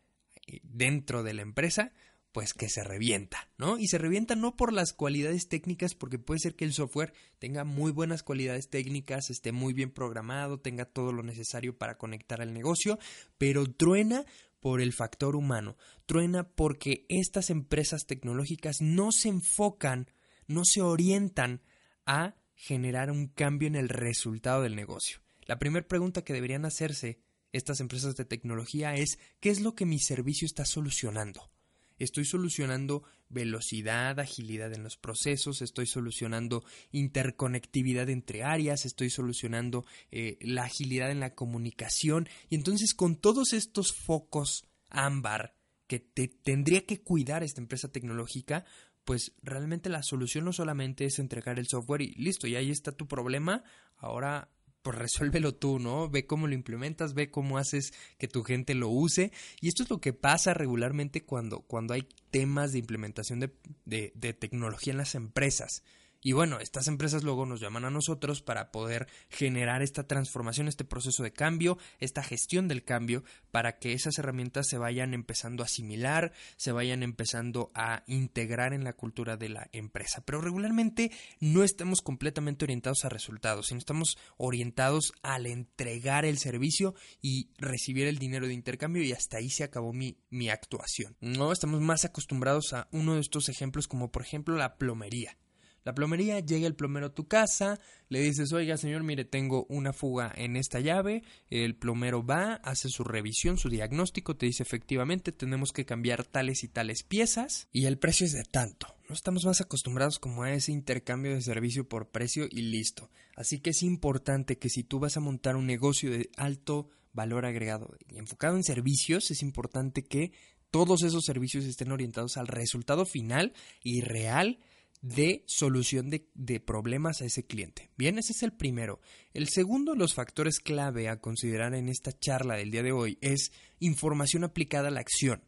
eh, 0.47 0.61
dentro 0.65 1.23
de 1.23 1.33
la 1.33 1.43
empresa? 1.43 1.95
Pues 2.37 2.52
que 2.52 2.69
se 2.69 2.85
revienta, 2.85 3.49
¿no? 3.57 3.78
Y 3.78 3.87
se 3.87 3.97
revienta 3.97 4.37
no 4.37 4.59
por 4.59 4.71
las 4.71 4.93
cualidades 4.93 5.49
técnicas, 5.49 5.95
porque 5.95 6.19
puede 6.19 6.38
ser 6.38 6.55
que 6.55 6.66
el 6.66 6.75
software 6.75 7.14
tenga 7.38 7.64
muy 7.64 7.93
buenas 7.93 8.23
cualidades 8.23 8.69
técnicas, 8.69 9.31
esté 9.31 9.52
muy 9.52 9.73
bien 9.73 9.90
programado, 9.90 10.61
tenga 10.61 10.85
todo 10.85 11.12
lo 11.12 11.23
necesario 11.23 11.78
para 11.78 11.97
conectar 11.97 12.43
al 12.43 12.52
negocio, 12.52 12.99
pero 13.38 13.64
truena 13.73 14.26
por 14.61 14.83
el 14.83 14.93
factor 14.93 15.35
humano, 15.35 15.78
truena 16.05 16.47
porque 16.47 17.07
estas 17.09 17.49
empresas 17.49 18.05
tecnológicas 18.05 18.83
no 18.83 19.12
se 19.12 19.31
enfocan, 19.31 20.11
no 20.47 20.66
se 20.66 20.83
orientan 20.83 21.62
a 22.05 22.35
generar 22.55 23.11
un 23.11 23.28
cambio 23.28 23.66
en 23.66 23.76
el 23.76 23.88
resultado 23.88 24.61
del 24.61 24.76
negocio. 24.76 25.21
La 25.47 25.59
primera 25.59 25.88
pregunta 25.88 26.23
que 26.23 26.35
deberían 26.35 26.66
hacerse 26.66 27.19
estas 27.52 27.81
empresas 27.81 28.14
de 28.14 28.26
tecnología 28.26 28.95
es 28.95 29.19
¿qué 29.40 29.49
es 29.49 29.61
lo 29.61 29.75
que 29.75 29.87
mi 29.87 29.99
servicio 29.99 30.45
está 30.45 30.66
solucionando? 30.66 31.56
Estoy 31.99 32.25
solucionando 32.25 33.05
velocidad, 33.29 34.19
agilidad 34.21 34.73
en 34.73 34.83
los 34.83 34.97
procesos, 34.97 35.62
estoy 35.62 35.87
solucionando 35.87 36.65
interconectividad 36.93 38.09
entre 38.09 38.43
áreas, 38.43 38.85
estoy 38.85 39.11
solucionando 39.11 39.85
eh, 40.11 40.38
la 40.41 40.65
agilidad 40.65 41.11
en 41.11 41.21
la 41.21 41.35
comunicación. 41.35 42.29
Y 42.49 42.57
entonces 42.57 42.95
con 42.95 43.17
todos 43.17 43.53
estos 43.53 43.93
focos 43.93 44.67
ámbar 44.91 45.55
que 45.87 46.00
te 46.00 46.29
tendría 46.29 46.85
que 46.85 47.00
cuidar 47.00 47.43
esta 47.43 47.61
empresa 47.61 47.88
tecnológica, 47.88 48.65
pues 49.05 49.33
realmente 49.43 49.88
la 49.88 50.03
solución 50.03 50.45
no 50.45 50.53
solamente 50.53 51.05
es 51.05 51.19
entregar 51.19 51.59
el 51.59 51.69
software 51.69 52.03
y 52.03 52.15
listo, 52.15 52.49
y 52.49 52.57
ahí 52.57 52.71
está 52.71 52.91
tu 52.91 53.07
problema, 53.07 53.62
ahora 53.97 54.50
pues 54.87 54.99
resuélvelo 54.99 55.52
tú, 55.52 55.81
¿no? 55.81 56.09
Ve 56.09 56.26
cómo 56.26 56.47
lo 56.47 56.55
implementas, 56.55 57.12
ve 57.12 57.28
cómo 57.28 57.59
haces 57.59 57.93
que 58.19 58.28
tu 58.28 58.45
gente 58.45 58.73
lo 58.76 58.88
use. 58.88 59.33
Y 59.61 59.66
esto 59.66 59.83
es 59.83 59.90
lo 59.90 60.00
que 60.00 60.12
pasa 60.12 60.55
regularmente 60.55 61.25
cuando, 61.25 61.62
cuando 61.62 61.93
hay 61.93 62.07
temas 62.31 62.71
de 62.71 62.78
implementación 62.78 63.40
de, 63.40 63.50
de, 63.85 64.12
de 64.14 64.33
tecnología 64.33 64.93
en 64.93 64.99
las 64.99 65.16
empresas. 65.16 65.83
Y 66.26 66.33
bueno, 66.33 66.59
estas 66.59 66.88
empresas 66.88 67.23
luego 67.23 67.47
nos 67.47 67.61
llaman 67.61 67.85
a 67.85 67.90
nosotros 67.90 68.42
para 68.42 68.73
poder 68.73 69.06
generar 69.30 69.80
esta 69.80 70.09
transformación, 70.09 70.66
este 70.66 70.85
proceso 70.85 71.23
de 71.23 71.33
cambio, 71.33 71.78
esta 72.00 72.21
gestión 72.21 72.66
del 72.66 72.83
cambio, 72.83 73.23
para 73.52 73.78
que 73.78 73.92
esas 73.92 74.18
herramientas 74.18 74.66
se 74.68 74.76
vayan 74.76 75.14
empezando 75.14 75.62
a 75.62 75.66
asimilar, 75.66 76.33
se 76.56 76.73
vayan 76.73 77.04
empezando 77.04 77.71
a 77.76 78.02
integrar 78.09 78.73
en 78.73 78.83
la 78.83 78.95
cultura 78.95 79.37
de 79.37 79.50
la 79.50 79.71
empresa. 79.71 80.21
Pero 80.26 80.40
regularmente 80.40 81.12
no 81.38 81.62
estamos 81.62 82.02
completamente 82.02 82.64
orientados 82.64 83.04
a 83.04 83.09
resultados, 83.09 83.68
sino 83.68 83.78
estamos 83.78 84.18
orientados 84.37 85.12
al 85.23 85.47
entregar 85.47 86.25
el 86.25 86.38
servicio 86.38 86.97
y 87.23 87.50
recibir 87.56 88.09
el 88.09 88.18
dinero 88.18 88.49
de 88.49 88.54
intercambio 88.54 89.04
y 89.04 89.12
hasta 89.12 89.37
ahí 89.37 89.49
se 89.49 89.62
acabó 89.62 89.92
mi, 89.92 90.18
mi 90.30 90.49
actuación. 90.49 91.16
No 91.21 91.52
estamos 91.52 91.80
más 91.83 92.04
acostumbrados 92.04 92.73
a 92.73 92.88
uno 92.90 93.14
de 93.14 93.21
estos 93.21 93.49
ejemplos 93.49 93.87
como 93.87 94.11
por 94.11 94.23
ejemplo 94.23 94.56
la 94.56 94.76
plomería. 94.76 95.38
La 95.87 95.95
plomería, 95.95 96.40
llega 96.40 96.66
el 96.66 96.75
plomero 96.75 97.07
a 97.07 97.14
tu 97.14 97.28
casa, 97.28 97.78
le 98.09 98.21
dices, 98.21 98.52
oiga 98.52 98.76
señor, 98.76 99.05
mire, 99.05 99.25
tengo 99.25 99.66
una 99.69 99.93
fuga 99.93 100.33
en 100.35 100.57
esta 100.57 100.81
llave, 100.81 101.23
el 101.49 101.76
plomero 101.76 102.26
va, 102.26 102.55
hace 102.55 102.88
su 102.88 103.05
revisión, 103.05 103.57
su 103.57 103.69
diagnóstico, 103.69 104.37
te 104.37 104.47
dice 104.47 104.64
efectivamente 104.64 105.31
tenemos 105.31 105.71
que 105.71 105.87
cambiar 105.87 106.25
tales 106.25 106.64
y 106.64 106.69
tales 106.69 107.05
piezas 107.05 107.69
y 107.71 107.85
el 107.85 107.99
precio 107.99 108.26
es 108.26 108.33
de 108.33 108.43
tanto. 108.43 108.97
No 109.09 109.14
estamos 109.14 109.45
más 109.45 109.61
acostumbrados 109.61 110.19
como 110.19 110.43
a 110.43 110.52
ese 110.52 110.73
intercambio 110.73 111.33
de 111.33 111.40
servicio 111.40 111.88
por 111.88 112.09
precio 112.09 112.49
y 112.50 112.62
listo. 112.62 113.09
Así 113.37 113.61
que 113.61 113.71
es 113.71 113.85
importante 113.85 114.59
que 114.59 114.71
si 114.71 114.83
tú 114.83 114.99
vas 114.99 115.16
a 115.16 115.21
montar 115.21 115.55
un 115.55 115.66
negocio 115.66 116.11
de 116.11 116.31
alto 116.37 116.88
valor 117.12 117.47
agregado 117.47 117.95
y 118.09 118.19
enfocado 118.19 118.57
en 118.57 118.64
servicios, 118.64 119.31
es 119.31 119.40
importante 119.40 120.02
que 120.02 120.33
todos 120.73 121.05
esos 121.05 121.25
servicios 121.25 121.64
estén 121.64 121.93
orientados 121.93 122.38
al 122.38 122.49
resultado 122.49 123.07
final 123.07 123.52
y 123.85 124.00
real 124.00 124.59
de 125.03 125.45
solución 125.47 126.11
de, 126.11 126.61
problemas 126.61 127.21
a 127.21 127.26
ese 127.26 127.45
cliente. 127.45 127.91
Bien, 127.97 128.19
ese 128.19 128.33
es 128.33 128.43
el 128.43 128.53
primero. 128.53 129.00
El 129.33 129.49
segundo 129.49 129.93
de 129.93 129.99
los 129.99 130.15
factores 130.15 130.59
clave 130.61 131.09
a 131.09 131.21
considerar 131.21 131.75
en 131.75 131.88
esta 131.88 132.12
charla 132.12 132.57
del 132.57 132.71
día 132.71 132.83
de 132.83 132.93
hoy 132.93 133.19
es 133.21 133.53
información 133.79 134.45
aplicada 134.45 134.88
a 134.88 134.91
la 134.91 135.00
acción. 135.00 135.43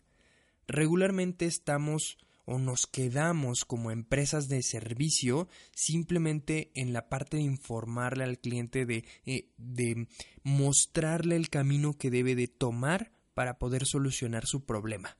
Regularmente 0.66 1.46
estamos 1.46 2.18
o 2.44 2.58
nos 2.58 2.86
quedamos 2.86 3.64
como 3.66 3.90
empresas 3.90 4.48
de 4.48 4.62
servicio 4.62 5.48
simplemente 5.74 6.70
en 6.74 6.92
la 6.92 7.08
parte 7.08 7.36
de 7.36 7.42
informarle 7.42 8.24
al 8.24 8.38
cliente, 8.38 8.86
de, 8.86 9.04
eh, 9.26 9.50
de 9.58 10.08
mostrarle 10.44 11.36
el 11.36 11.50
camino 11.50 11.92
que 11.92 12.10
debe 12.10 12.34
de 12.34 12.48
tomar 12.48 13.12
para 13.34 13.58
poder 13.58 13.86
solucionar 13.86 14.46
su 14.46 14.64
problema. 14.64 15.18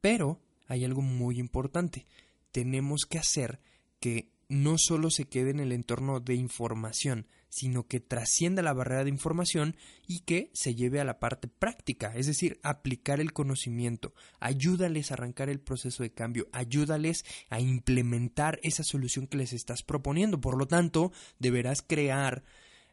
Pero 0.00 0.40
hay 0.66 0.84
algo 0.84 1.02
muy 1.02 1.38
importante 1.38 2.06
tenemos 2.52 3.06
que 3.08 3.18
hacer 3.18 3.60
que 4.00 4.30
no 4.48 4.76
solo 4.78 5.10
se 5.10 5.26
quede 5.26 5.50
en 5.50 5.60
el 5.60 5.70
entorno 5.70 6.18
de 6.18 6.34
información, 6.34 7.26
sino 7.50 7.86
que 7.86 8.00
trascienda 8.00 8.62
la 8.62 8.72
barrera 8.72 9.04
de 9.04 9.10
información 9.10 9.76
y 10.06 10.20
que 10.20 10.50
se 10.54 10.74
lleve 10.74 11.00
a 11.00 11.04
la 11.04 11.20
parte 11.20 11.46
práctica, 11.46 12.12
es 12.16 12.26
decir, 12.26 12.58
aplicar 12.62 13.20
el 13.20 13.32
conocimiento. 13.32 14.12
Ayúdales 14.40 15.10
a 15.10 15.14
arrancar 15.14 15.50
el 15.50 15.60
proceso 15.60 16.02
de 16.02 16.12
cambio, 16.12 16.48
ayúdales 16.52 17.24
a 17.48 17.60
implementar 17.60 18.58
esa 18.62 18.82
solución 18.82 19.28
que 19.28 19.38
les 19.38 19.52
estás 19.52 19.82
proponiendo. 19.82 20.40
Por 20.40 20.58
lo 20.58 20.66
tanto, 20.66 21.12
deberás 21.38 21.82
crear 21.82 22.42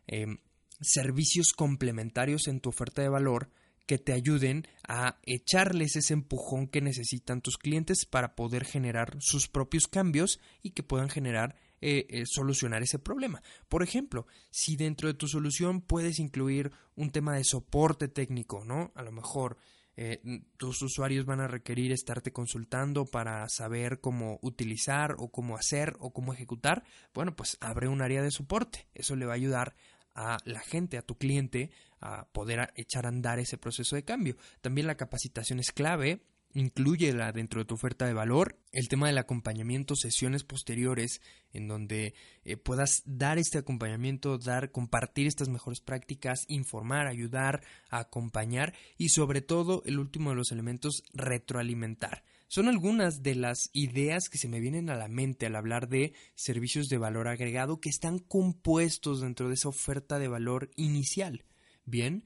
em, 0.06 0.38
servicios 0.80 1.54
complementarios 1.56 2.48
en 2.48 2.60
tu 2.60 2.70
oferta 2.70 3.02
de 3.02 3.10
valor 3.10 3.50
que 3.88 3.98
te 3.98 4.14
ayuden 4.14 4.68
a 4.88 5.18
echarles 5.24 5.96
ese 5.96 6.14
empujón 6.14 6.68
que 6.68 6.82
necesitan 6.82 7.42
tus 7.42 7.58
clientes 7.58 8.06
para 8.06 8.36
poder 8.36 8.66
generar 8.66 9.18
sus 9.20 9.48
propios 9.48 9.88
cambios 9.88 10.40
y 10.62 10.72
que 10.72 10.84
puedan 10.84 11.10
generar 11.10 11.56
eh, 11.80 12.06
eh, 12.10 12.24
solucionar 12.26 12.84
ese 12.84 13.00
problema. 13.00 13.42
Por 13.70 13.82
ejemplo, 13.82 14.28
si 14.52 14.76
dentro 14.76 15.08
de 15.08 15.14
tu 15.14 15.28
solución 15.28 15.82
puedes 15.82 16.20
incluir 16.20 16.72
un 16.96 17.12
tema 17.12 17.36
de 17.36 17.44
soporte 17.44 18.08
técnico, 18.08 18.66
¿no? 18.66 18.92
A 18.94 19.04
lo 19.04 19.12
mejor 19.12 19.58
eh, 19.96 20.22
tus 20.58 20.82
usuarios 20.82 21.26
van 21.26 21.40
a 21.40 21.48
requerir 21.48 21.92
estarte 21.92 22.34
consultando 22.34 23.06
para 23.06 23.48
saber 23.48 24.02
cómo 24.02 24.38
utilizar 24.42 25.16
o 25.18 25.30
cómo 25.30 25.56
hacer 25.56 25.96
o 26.00 26.12
cómo 26.12 26.34
ejecutar, 26.34 26.84
bueno, 27.14 27.36
pues 27.36 27.58
abre 27.62 27.88
un 27.88 28.02
área 28.02 28.22
de 28.22 28.32
soporte. 28.32 28.88
Eso 28.94 29.16
le 29.16 29.26
va 29.26 29.34
a 29.34 29.36
ayudar 29.36 29.76
a 30.18 30.40
la 30.46 30.60
gente, 30.60 30.98
a 30.98 31.04
tu 31.04 31.16
cliente, 31.16 31.70
a 32.00 32.28
poder 32.30 32.72
echar 32.76 33.06
a 33.06 33.10
andar 33.10 33.40
ese 33.40 33.58
proceso 33.58 33.96
de 33.96 34.04
cambio. 34.04 34.38
También 34.62 34.88
la 34.88 34.98
capacitación 34.98 35.60
es 35.60 35.72
clave, 35.72 36.22
incluyela 36.54 37.32
dentro 37.32 37.62
de 37.62 37.66
tu 37.66 37.76
oferta 37.76 38.06
de 38.06 38.14
valor. 38.14 38.60
El 38.72 38.88
tema 38.88 39.08
del 39.08 39.18
acompañamiento, 39.18 39.96
sesiones 39.96 40.44
posteriores 40.44 41.22
en 41.52 41.68
donde 41.68 42.14
eh, 42.44 42.58
puedas 42.58 43.04
dar 43.06 43.38
este 43.38 43.60
acompañamiento, 43.60 44.38
dar, 44.38 44.72
compartir 44.72 45.28
estas 45.28 45.50
mejores 45.50 45.82
prácticas, 45.82 46.46
informar, 46.48 47.08
ayudar, 47.08 47.64
acompañar 47.90 48.74
y 48.98 49.10
sobre 49.10 49.42
todo 49.42 49.84
el 49.86 50.00
último 50.00 50.32
de 50.32 50.38
los 50.38 50.52
elementos, 50.52 51.04
retroalimentar. 51.14 52.24
Son 52.50 52.70
algunas 52.70 53.24
de 53.24 53.36
las 53.36 53.70
ideas 53.74 54.30
que 54.30 54.38
se 54.38 54.48
me 54.48 54.62
vienen 54.62 54.90
a 54.90 54.96
la 54.96 55.10
mente 55.10 55.46
al 55.46 55.56
hablar 55.58 55.90
de 55.90 56.14
servicios 56.34 56.88
de 56.88 56.98
valor 56.98 57.28
agregado 57.28 57.82
que 57.82 57.90
están 57.90 58.20
compuestos 58.20 59.20
dentro 59.20 59.50
de 59.50 59.56
esa 59.56 59.68
oferta 59.68 60.18
de 60.18 60.30
valor 60.30 60.72
inicial. 60.78 61.44
Bien, 61.88 62.26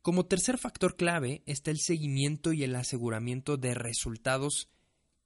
como 0.00 0.24
tercer 0.24 0.56
factor 0.56 0.96
clave 0.96 1.42
está 1.44 1.70
el 1.70 1.78
seguimiento 1.78 2.54
y 2.54 2.64
el 2.64 2.74
aseguramiento 2.74 3.58
de 3.58 3.74
resultados 3.74 4.70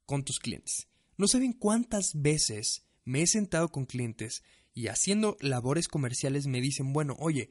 con 0.07 0.25
tus 0.25 0.41
clientes. 0.41 0.89
No 1.17 1.29
saben 1.29 1.53
cuántas 1.53 2.11
veces 2.15 2.85
me 3.05 3.23
he 3.23 3.27
sentado 3.29 3.69
con 3.69 3.87
clientes 3.87 4.43
y 4.75 4.89
haciendo 4.89 5.37
labores 5.41 5.87
comerciales 5.87 6.49
me 6.49 6.61
dicen, 6.61 6.93
bueno, 6.93 7.15
oye, 7.21 7.51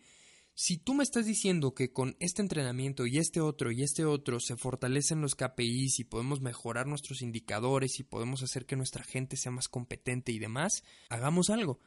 si 0.53 0.77
tú 0.77 0.93
me 0.93 1.03
estás 1.03 1.25
diciendo 1.25 1.73
que 1.73 1.93
con 1.93 2.17
este 2.19 2.41
entrenamiento 2.41 3.07
y 3.07 3.17
este 3.17 3.39
otro 3.39 3.71
y 3.71 3.81
este 3.81 4.03
otro 4.03 4.41
se 4.41 4.57
fortalecen 4.57 5.21
los 5.21 5.35
KPIs 5.35 5.99
y 5.99 6.03
podemos 6.03 6.41
mejorar 6.41 6.85
nuestros 6.85 7.21
indicadores 7.21 7.97
y 7.99 8.03
podemos 8.03 8.43
hacer 8.43 8.65
que 8.65 8.75
nuestra 8.75 9.05
gente 9.05 9.37
sea 9.37 9.53
más 9.53 9.69
competente 9.69 10.33
y 10.33 10.39
demás, 10.39 10.83
hagamos 11.07 11.49
algo. 11.49 11.79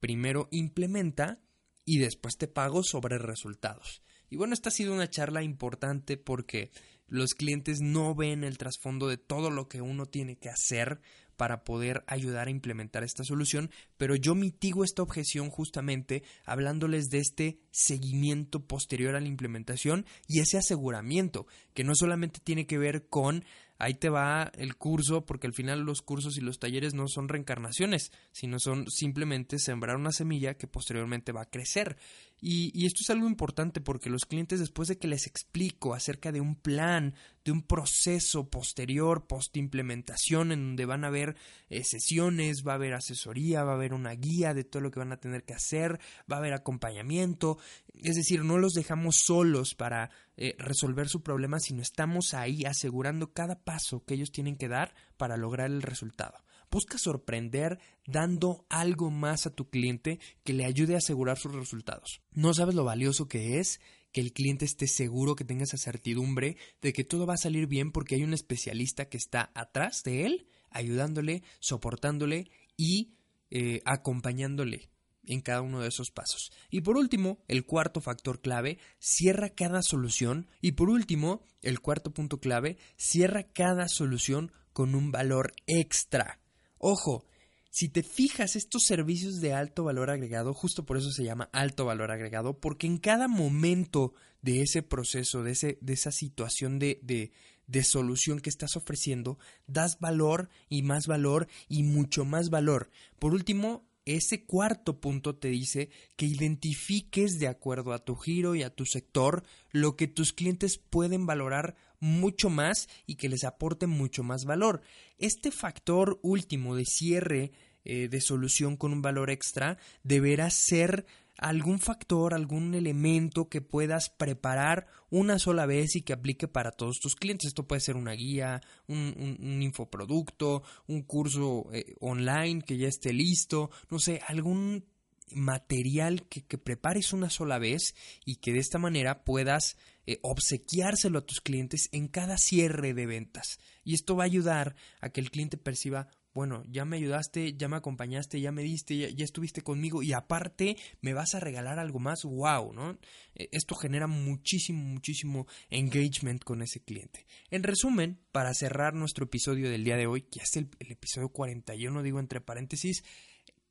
Primero 0.00 0.48
implementa 0.50 1.38
y 1.84 1.98
después 1.98 2.36
te 2.36 2.48
pago 2.48 2.82
sobre 2.82 3.18
resultados. 3.18 4.02
Y 4.28 4.36
bueno, 4.36 4.54
esta 4.54 4.68
ha 4.68 4.72
sido 4.72 4.94
una 4.94 5.10
charla 5.10 5.42
importante 5.42 6.16
porque 6.16 6.70
los 7.08 7.34
clientes 7.34 7.80
no 7.80 8.14
ven 8.14 8.44
el 8.44 8.58
trasfondo 8.58 9.08
de 9.08 9.16
todo 9.16 9.50
lo 9.50 9.68
que 9.68 9.82
uno 9.82 10.06
tiene 10.06 10.36
que 10.36 10.48
hacer 10.48 11.00
para 11.36 11.64
poder 11.64 12.04
ayudar 12.06 12.48
a 12.48 12.50
implementar 12.50 13.02
esta 13.02 13.24
solución, 13.24 13.70
pero 13.96 14.14
yo 14.14 14.34
mitigo 14.34 14.84
esta 14.84 15.02
objeción 15.02 15.48
justamente 15.48 16.22
hablándoles 16.44 17.08
de 17.08 17.18
este 17.18 17.58
seguimiento 17.70 18.66
posterior 18.66 19.16
a 19.16 19.20
la 19.20 19.26
implementación 19.26 20.04
y 20.28 20.40
ese 20.40 20.58
aseguramiento, 20.58 21.46
que 21.72 21.82
no 21.82 21.94
solamente 21.94 22.40
tiene 22.44 22.66
que 22.66 22.76
ver 22.76 23.08
con 23.08 23.44
ahí 23.80 23.94
te 23.94 24.10
va 24.10 24.52
el 24.56 24.76
curso, 24.76 25.24
porque 25.24 25.46
al 25.46 25.54
final 25.54 25.80
los 25.80 26.02
cursos 26.02 26.36
y 26.36 26.42
los 26.42 26.58
talleres 26.58 26.94
no 26.94 27.08
son 27.08 27.28
reencarnaciones, 27.28 28.12
sino 28.30 28.58
son 28.60 28.86
simplemente 28.90 29.58
sembrar 29.58 29.96
una 29.96 30.12
semilla 30.12 30.54
que 30.54 30.66
posteriormente 30.66 31.32
va 31.32 31.42
a 31.42 31.50
crecer. 31.50 31.96
Y, 32.42 32.86
esto 32.86 33.00
es 33.02 33.10
algo 33.10 33.26
importante 33.26 33.80
porque 33.80 34.10
los 34.10 34.24
clientes 34.26 34.60
después 34.60 34.88
de 34.88 34.98
que 34.98 35.08
les 35.08 35.26
explico 35.26 35.94
acerca 35.94 36.30
de 36.30 36.40
un 36.40 36.54
plan, 36.54 37.14
un 37.50 37.62
proceso 37.62 38.48
posterior, 38.48 39.26
post 39.26 39.56
implementación, 39.56 40.52
en 40.52 40.60
donde 40.60 40.86
van 40.86 41.04
a 41.04 41.08
haber 41.08 41.36
eh, 41.68 41.84
sesiones, 41.84 42.66
va 42.66 42.72
a 42.72 42.74
haber 42.76 42.94
asesoría, 42.94 43.64
va 43.64 43.72
a 43.72 43.74
haber 43.76 43.94
una 43.94 44.12
guía 44.12 44.54
de 44.54 44.64
todo 44.64 44.82
lo 44.82 44.90
que 44.90 45.00
van 45.00 45.12
a 45.12 45.20
tener 45.20 45.44
que 45.44 45.54
hacer, 45.54 46.00
va 46.30 46.36
a 46.36 46.38
haber 46.38 46.52
acompañamiento, 46.52 47.58
es 47.94 48.16
decir, 48.16 48.44
no 48.44 48.58
los 48.58 48.74
dejamos 48.74 49.16
solos 49.16 49.74
para 49.74 50.10
eh, 50.36 50.54
resolver 50.58 51.08
su 51.08 51.22
problema, 51.22 51.60
sino 51.60 51.82
estamos 51.82 52.34
ahí 52.34 52.64
asegurando 52.64 53.32
cada 53.32 53.62
paso 53.62 54.04
que 54.04 54.14
ellos 54.14 54.32
tienen 54.32 54.56
que 54.56 54.68
dar 54.68 54.94
para 55.16 55.36
lograr 55.36 55.70
el 55.70 55.82
resultado. 55.82 56.38
Busca 56.70 56.98
sorprender 56.98 57.80
dando 58.06 58.64
algo 58.68 59.10
más 59.10 59.46
a 59.46 59.54
tu 59.54 59.68
cliente 59.68 60.20
que 60.44 60.52
le 60.52 60.64
ayude 60.64 60.94
a 60.94 60.98
asegurar 60.98 61.36
sus 61.36 61.54
resultados. 61.54 62.22
No 62.32 62.54
sabes 62.54 62.76
lo 62.76 62.84
valioso 62.84 63.26
que 63.26 63.58
es 63.58 63.80
que 64.12 64.20
el 64.20 64.32
cliente 64.32 64.64
esté 64.64 64.86
seguro, 64.86 65.36
que 65.36 65.44
tenga 65.44 65.64
esa 65.64 65.76
certidumbre 65.76 66.56
de 66.82 66.92
que 66.92 67.04
todo 67.04 67.26
va 67.26 67.34
a 67.34 67.38
salir 67.38 67.66
bien 67.66 67.92
porque 67.92 68.16
hay 68.16 68.24
un 68.24 68.34
especialista 68.34 69.08
que 69.08 69.16
está 69.16 69.50
atrás 69.54 70.02
de 70.04 70.26
él, 70.26 70.46
ayudándole, 70.70 71.42
soportándole 71.60 72.50
y 72.76 73.14
eh, 73.50 73.82
acompañándole 73.84 74.90
en 75.24 75.40
cada 75.40 75.62
uno 75.62 75.80
de 75.80 75.88
esos 75.88 76.10
pasos. 76.10 76.50
Y 76.70 76.80
por 76.80 76.96
último, 76.96 77.38
el 77.46 77.64
cuarto 77.64 78.00
factor 78.00 78.40
clave, 78.40 78.78
cierra 78.98 79.50
cada 79.50 79.82
solución. 79.82 80.48
Y 80.60 80.72
por 80.72 80.90
último, 80.90 81.42
el 81.62 81.80
cuarto 81.80 82.12
punto 82.12 82.40
clave, 82.40 82.78
cierra 82.96 83.44
cada 83.44 83.88
solución 83.88 84.52
con 84.72 84.94
un 84.94 85.12
valor 85.12 85.52
extra. 85.66 86.40
Ojo, 86.78 87.26
si 87.70 87.88
te 87.88 88.02
fijas, 88.02 88.56
estos 88.56 88.82
servicios 88.84 89.40
de 89.40 89.54
alto 89.54 89.84
valor 89.84 90.10
agregado, 90.10 90.52
justo 90.52 90.84
por 90.84 90.96
eso 90.96 91.12
se 91.12 91.24
llama 91.24 91.48
alto 91.52 91.84
valor 91.84 92.10
agregado, 92.10 92.58
porque 92.58 92.86
en 92.86 92.98
cada 92.98 93.28
momento 93.28 94.12
de 94.42 94.62
ese 94.62 94.82
proceso, 94.82 95.42
de, 95.42 95.52
ese, 95.52 95.78
de 95.80 95.92
esa 95.92 96.10
situación 96.10 96.78
de, 96.80 96.98
de, 97.02 97.32
de 97.68 97.84
solución 97.84 98.40
que 98.40 98.50
estás 98.50 98.76
ofreciendo, 98.76 99.38
das 99.68 100.00
valor 100.00 100.48
y 100.68 100.82
más 100.82 101.06
valor 101.06 101.46
y 101.68 101.84
mucho 101.84 102.24
más 102.24 102.50
valor. 102.50 102.90
Por 103.20 103.34
último, 103.34 103.88
ese 104.04 104.44
cuarto 104.44 105.00
punto 105.00 105.36
te 105.36 105.48
dice 105.48 105.90
que 106.16 106.26
identifiques 106.26 107.38
de 107.38 107.46
acuerdo 107.46 107.92
a 107.92 108.04
tu 108.04 108.16
giro 108.16 108.56
y 108.56 108.62
a 108.62 108.74
tu 108.74 108.86
sector 108.86 109.44
lo 109.70 109.94
que 109.94 110.08
tus 110.08 110.32
clientes 110.32 110.78
pueden 110.78 111.26
valorar 111.26 111.76
mucho 112.00 112.50
más 112.50 112.88
y 113.06 113.16
que 113.16 113.28
les 113.28 113.44
aporte 113.44 113.86
mucho 113.86 114.22
más 114.22 114.44
valor. 114.44 114.82
Este 115.18 115.50
factor 115.50 116.18
último 116.22 116.74
de 116.74 116.86
cierre 116.86 117.52
eh, 117.84 118.08
de 118.08 118.20
solución 118.20 118.76
con 118.76 118.92
un 118.92 119.02
valor 119.02 119.30
extra 119.30 119.78
deberá 120.02 120.50
ser 120.50 121.06
algún 121.38 121.78
factor, 121.78 122.34
algún 122.34 122.74
elemento 122.74 123.48
que 123.48 123.62
puedas 123.62 124.10
preparar 124.10 124.86
una 125.08 125.38
sola 125.38 125.64
vez 125.64 125.96
y 125.96 126.02
que 126.02 126.12
aplique 126.12 126.48
para 126.48 126.72
todos 126.72 127.00
tus 127.00 127.16
clientes. 127.16 127.48
Esto 127.48 127.66
puede 127.66 127.80
ser 127.80 127.96
una 127.96 128.12
guía, 128.12 128.60
un, 128.86 129.62
infoproducto, 129.62 130.62
un 130.86 131.02
curso 131.02 131.68
eh, 131.72 131.94
online 132.00 132.60
que 132.62 132.76
ya 132.76 132.88
esté 132.88 133.14
listo, 133.14 133.70
no 133.88 133.98
sé, 133.98 134.20
algún 134.28 134.84
material 135.32 136.26
que, 136.28 136.58
prepares 136.58 137.12
una 137.12 137.30
sola 137.30 137.58
vez 137.58 137.94
y 138.24 138.36
que 138.36 138.52
de 138.52 138.58
esta 138.58 138.78
manera 138.78 139.24
puedas 139.24 139.76
eh, 140.06 140.18
obsequiárselo 140.22 141.18
a 141.18 141.26
tus 141.26 141.40
clientes 141.40 141.88
en 141.92 142.08
cada 142.08 142.38
cierre 142.38 142.94
de 142.94 143.06
ventas. 143.06 143.58
Y 143.84 143.94
esto 143.94 144.16
va 144.16 144.24
a 144.24 144.26
ayudar 144.26 144.74
a 145.00 145.10
que 145.10 145.20
el 145.20 145.30
cliente 145.30 145.56
perciba, 145.56 146.08
bueno, 146.32 146.62
ya 146.68 146.84
me 146.84 146.96
ayudaste, 146.96 147.54
ya 147.56 147.68
me 147.68 147.76
acompañaste, 147.76 148.40
ya 148.40 148.52
me 148.52 148.62
diste, 148.62 149.14
ya, 149.14 149.24
estuviste 149.24 149.62
conmigo 149.62 150.02
y 150.02 150.12
aparte 150.12 150.76
me 151.00 151.12
vas 151.12 151.34
a 151.34 151.40
regalar 151.40 151.78
algo 151.78 151.98
más, 151.98 152.22
wow, 152.24 152.72
¿no? 152.72 152.98
E, 153.34 153.48
esto 153.52 153.74
genera 153.74 154.06
muchísimo, 154.06 154.82
muchísimo 154.82 155.46
engagement 155.68 156.42
con 156.44 156.62
ese 156.62 156.82
cliente. 156.82 157.26
En 157.50 157.62
resumen, 157.62 158.20
para 158.32 158.54
cerrar 158.54 158.94
nuestro 158.94 159.24
episodio 159.24 159.70
del 159.70 159.84
día 159.84 159.96
de 159.96 160.06
hoy, 160.06 160.22
que 160.22 160.40
es 160.40 160.56
el, 160.56 160.70
el 160.78 160.92
episodio 160.92 161.30
41, 161.30 162.02
digo 162.02 162.20
entre 162.20 162.40
paréntesis, 162.40 163.02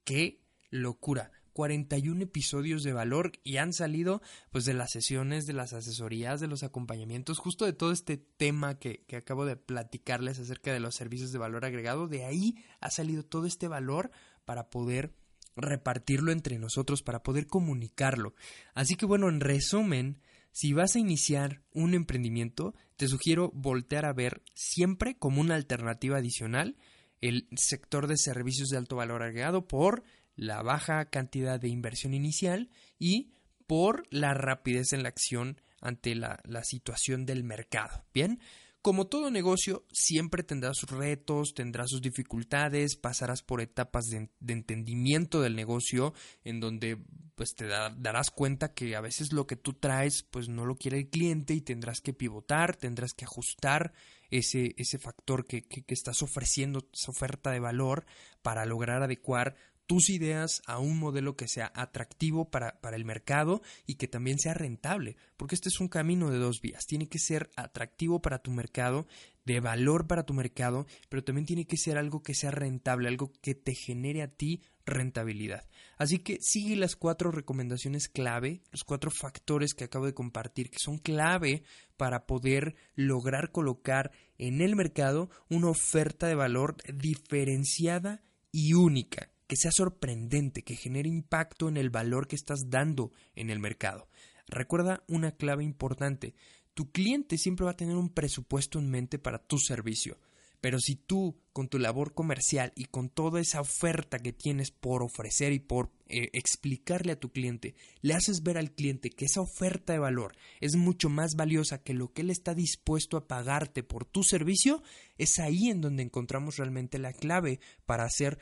qué 0.04 0.42
locura. 0.70 1.32
41 1.60 2.24
episodios 2.24 2.84
de 2.84 2.94
valor 2.94 3.34
y 3.44 3.58
han 3.58 3.74
salido 3.74 4.22
pues 4.50 4.64
de 4.64 4.74
las 4.74 4.92
sesiones, 4.92 5.46
de 5.46 5.52
las 5.52 5.74
asesorías, 5.74 6.40
de 6.40 6.48
los 6.48 6.64
acompañamientos, 6.64 7.38
justo 7.38 7.66
de 7.66 7.74
todo 7.74 7.92
este 7.92 8.16
tema 8.16 8.80
que, 8.80 9.04
que 9.08 9.18
acabo 9.18 9.44
de 9.44 9.58
platicarles 9.58 10.40
acerca 10.40 10.72
de 10.72 10.80
los 10.80 10.96
servicios 10.96 11.34
de 11.34 11.38
valor 11.38 11.66
agregado. 11.66 12.08
De 12.08 12.24
ahí 12.24 12.64
ha 12.80 12.90
salido 12.90 13.24
todo 13.24 13.46
este 13.46 13.68
valor 13.68 14.10
para 14.46 14.70
poder 14.70 15.14
repartirlo 15.58 16.32
entre 16.32 16.60
nosotros, 16.60 17.04
para 17.04 17.24
poder 17.24 17.46
comunicarlo. 17.46 18.36
Así 18.74 18.96
que 18.96 19.06
bueno, 19.06 19.28
en 19.28 19.42
resumen, 19.42 20.22
si 20.54 20.72
vas 20.72 20.96
a 20.96 21.00
iniciar 21.00 21.62
un 21.74 21.94
emprendimiento, 21.94 22.74
te 22.96 23.10
sugiero 23.10 23.52
voltear 23.54 24.06
a 24.06 24.14
ver 24.14 24.44
siempre 24.54 25.18
como 25.18 25.42
una 25.42 25.56
alternativa 25.56 26.20
adicional 26.20 26.78
el 27.22 27.48
sector 27.56 28.08
de 28.08 28.18
servicios 28.18 28.70
de 28.70 28.78
alto 28.78 28.96
valor 28.96 29.24
agregado 29.24 29.68
por 29.68 30.04
la 30.40 30.62
baja 30.62 31.06
cantidad 31.06 31.60
de 31.60 31.70
inversión 31.70 32.14
inicial 32.14 32.70
y 32.98 33.32
por 33.68 34.04
la 34.10 34.34
rapidez 34.34 34.94
en 34.94 35.04
la 35.04 35.10
acción 35.10 35.62
ante 35.82 36.16
la, 36.16 36.40
la 36.46 36.64
situación 36.64 37.26
del 37.26 37.44
mercado. 37.44 38.06
Bien, 38.14 38.40
como 38.82 39.08
todo 39.08 39.30
negocio, 39.30 39.86
siempre 39.92 40.42
tendrá 40.42 40.74
sus 40.74 40.90
retos, 40.90 41.54
tendrá 41.54 41.86
sus 41.86 42.02
dificultades, 42.02 42.96
pasarás 42.96 43.44
por 43.44 43.60
etapas 43.60 44.06
de, 44.06 44.30
entendimiento 44.48 45.42
del 45.42 45.58
negocio, 45.58 46.14
en 46.46 46.62
donde 46.62 46.98
pues 47.36 47.56
te 47.56 47.68
darás 47.68 48.32
cuenta 48.32 48.74
que 48.74 48.96
a 48.96 49.02
veces 49.02 49.34
lo 49.34 49.48
que 49.48 49.58
tú 49.58 49.74
traes 49.74 50.24
pues 50.24 50.48
no 50.48 50.66
lo 50.66 50.76
quiere 50.76 51.00
el 51.00 51.10
cliente 51.10 51.54
y 51.54 51.62
tendrás 51.62 52.00
que 52.00 52.14
pivotar, 52.14 52.78
tendrás 52.78 53.12
que 53.14 53.26
ajustar 53.26 53.92
ese, 54.30 54.76
ese 54.78 54.98
factor 54.98 55.46
que, 55.46 55.64
que 55.64 55.94
estás 55.94 56.22
ofreciendo, 56.22 56.88
esa 56.94 57.12
oferta 57.12 57.52
de 57.52 57.60
valor 57.60 58.06
para 58.42 58.66
lograr 58.66 59.04
adecuar 59.04 59.56
tus 59.90 60.12
ideas 60.12 60.62
a 60.68 60.78
un 60.78 61.00
modelo 61.00 61.36
que 61.36 61.48
sea 61.48 61.72
atractivo 61.74 62.52
para, 62.52 62.80
para, 62.80 62.96
el 62.96 63.06
mercado 63.06 63.64
y 63.88 63.96
que 63.96 64.08
también 64.08 64.38
sea 64.38 64.54
rentable, 64.54 65.18
porque 65.36 65.56
este 65.56 65.70
es 65.70 65.80
un 65.80 65.88
camino 65.88 66.30
de 66.30 66.38
dos 66.38 66.62
vías. 66.62 66.86
Tiene 66.86 67.10
que 67.10 67.18
ser 67.18 67.50
atractivo 67.56 68.22
para 68.22 68.38
tu 68.38 68.52
mercado, 68.52 69.08
de 69.46 69.60
valor 69.60 70.06
para 70.06 70.28
tu 70.28 70.36
mercado, 70.36 70.86
pero 71.10 71.24
también 71.24 71.48
tiene 71.48 71.66
que 71.66 71.76
ser 71.76 71.98
algo 71.98 72.22
que 72.22 72.36
sea 72.36 72.52
rentable, 72.52 73.08
algo 73.08 73.32
que 73.42 73.56
te 73.56 73.74
genere 73.74 74.22
a 74.22 74.28
ti 74.28 74.62
rentabilidad. 74.86 75.68
Así 75.98 76.20
que 76.20 76.38
sigue 76.40 76.76
las 76.76 76.96
cuatro 76.96 77.32
recomendaciones 77.32 78.10
clave, 78.10 78.62
los 78.70 78.84
cuatro 78.84 79.10
factores 79.10 79.74
que 79.74 79.86
acabo 79.86 80.06
de 80.06 80.14
compartir, 80.14 80.70
que 80.70 80.78
son 80.78 81.00
clave 81.00 81.64
para 81.98 82.28
poder 82.28 82.76
lograr 82.94 83.52
colocar 83.52 84.12
en 84.38 84.62
el 84.62 84.76
mercado 84.76 85.32
una 85.50 85.70
oferta 85.70 86.28
de 86.28 86.36
valor 86.36 86.78
diferenciada 86.94 88.22
y 88.52 88.76
única 88.76 89.32
que 89.50 89.56
sea 89.56 89.72
sorprendente, 89.72 90.62
que 90.62 90.76
genere 90.76 91.10
impacto 91.10 91.70
en 91.70 91.78
el 91.78 91.90
valor 91.90 92.28
que 92.28 92.36
estás 92.36 92.70
dando 92.70 93.12
en 93.36 93.50
el 93.50 93.58
mercado. 93.58 94.08
Recuerda 94.48 95.04
una 95.08 95.32
clave 95.32 95.64
importante, 95.64 96.36
tu 96.76 96.92
cliente 96.92 97.36
siempre 97.40 97.66
va 97.66 97.72
a 97.72 97.76
tener 97.76 97.96
un 97.96 98.10
presupuesto 98.10 98.78
en 98.78 98.92
mente 98.92 99.18
para 99.18 99.40
tu 99.40 99.58
servicio. 99.58 100.20
Pero 100.62 100.78
si 100.80 100.96
tú, 100.96 101.42
con 101.52 101.68
tu 101.68 101.80
labor 101.80 102.14
comercial 102.14 102.74
y 102.76 102.86
con 102.86 103.10
toda 103.10 103.42
esa 103.42 103.60
oferta 103.62 104.20
que 104.20 104.34
tienes 104.34 104.70
por 104.70 105.02
ofrecer 105.02 105.52
y 105.52 105.60
por 105.60 105.90
eh, 106.08 106.30
explicarle 106.34 107.14
a 107.14 107.20
tu 107.20 107.32
cliente, 107.32 107.74
le 108.02 108.14
haces 108.14 108.44
ver 108.44 108.58
al 108.58 108.72
cliente 108.72 109.10
que 109.10 109.26
esa 109.26 109.42
oferta 109.42 109.94
de 109.94 110.00
valor 110.00 110.36
es 110.60 110.76
mucho 110.76 111.10
más 111.10 111.36
valiosa 111.36 111.82
que 111.82 111.96
lo 111.96 112.14
que 112.14 112.22
él 112.22 112.30
está 112.30 112.54
dispuesto 112.54 113.18
a 113.18 113.28
pagarte 113.28 113.82
por 113.82 114.06
tu 114.06 114.22
servicio, 114.22 114.84
es 115.18 115.40
ahí 115.40 115.70
en 115.70 115.82
donde 115.82 116.04
encontramos 116.04 116.58
realmente 116.58 117.00
la 117.00 117.14
clave 117.14 117.60
para 117.86 118.04
hacer 118.04 118.38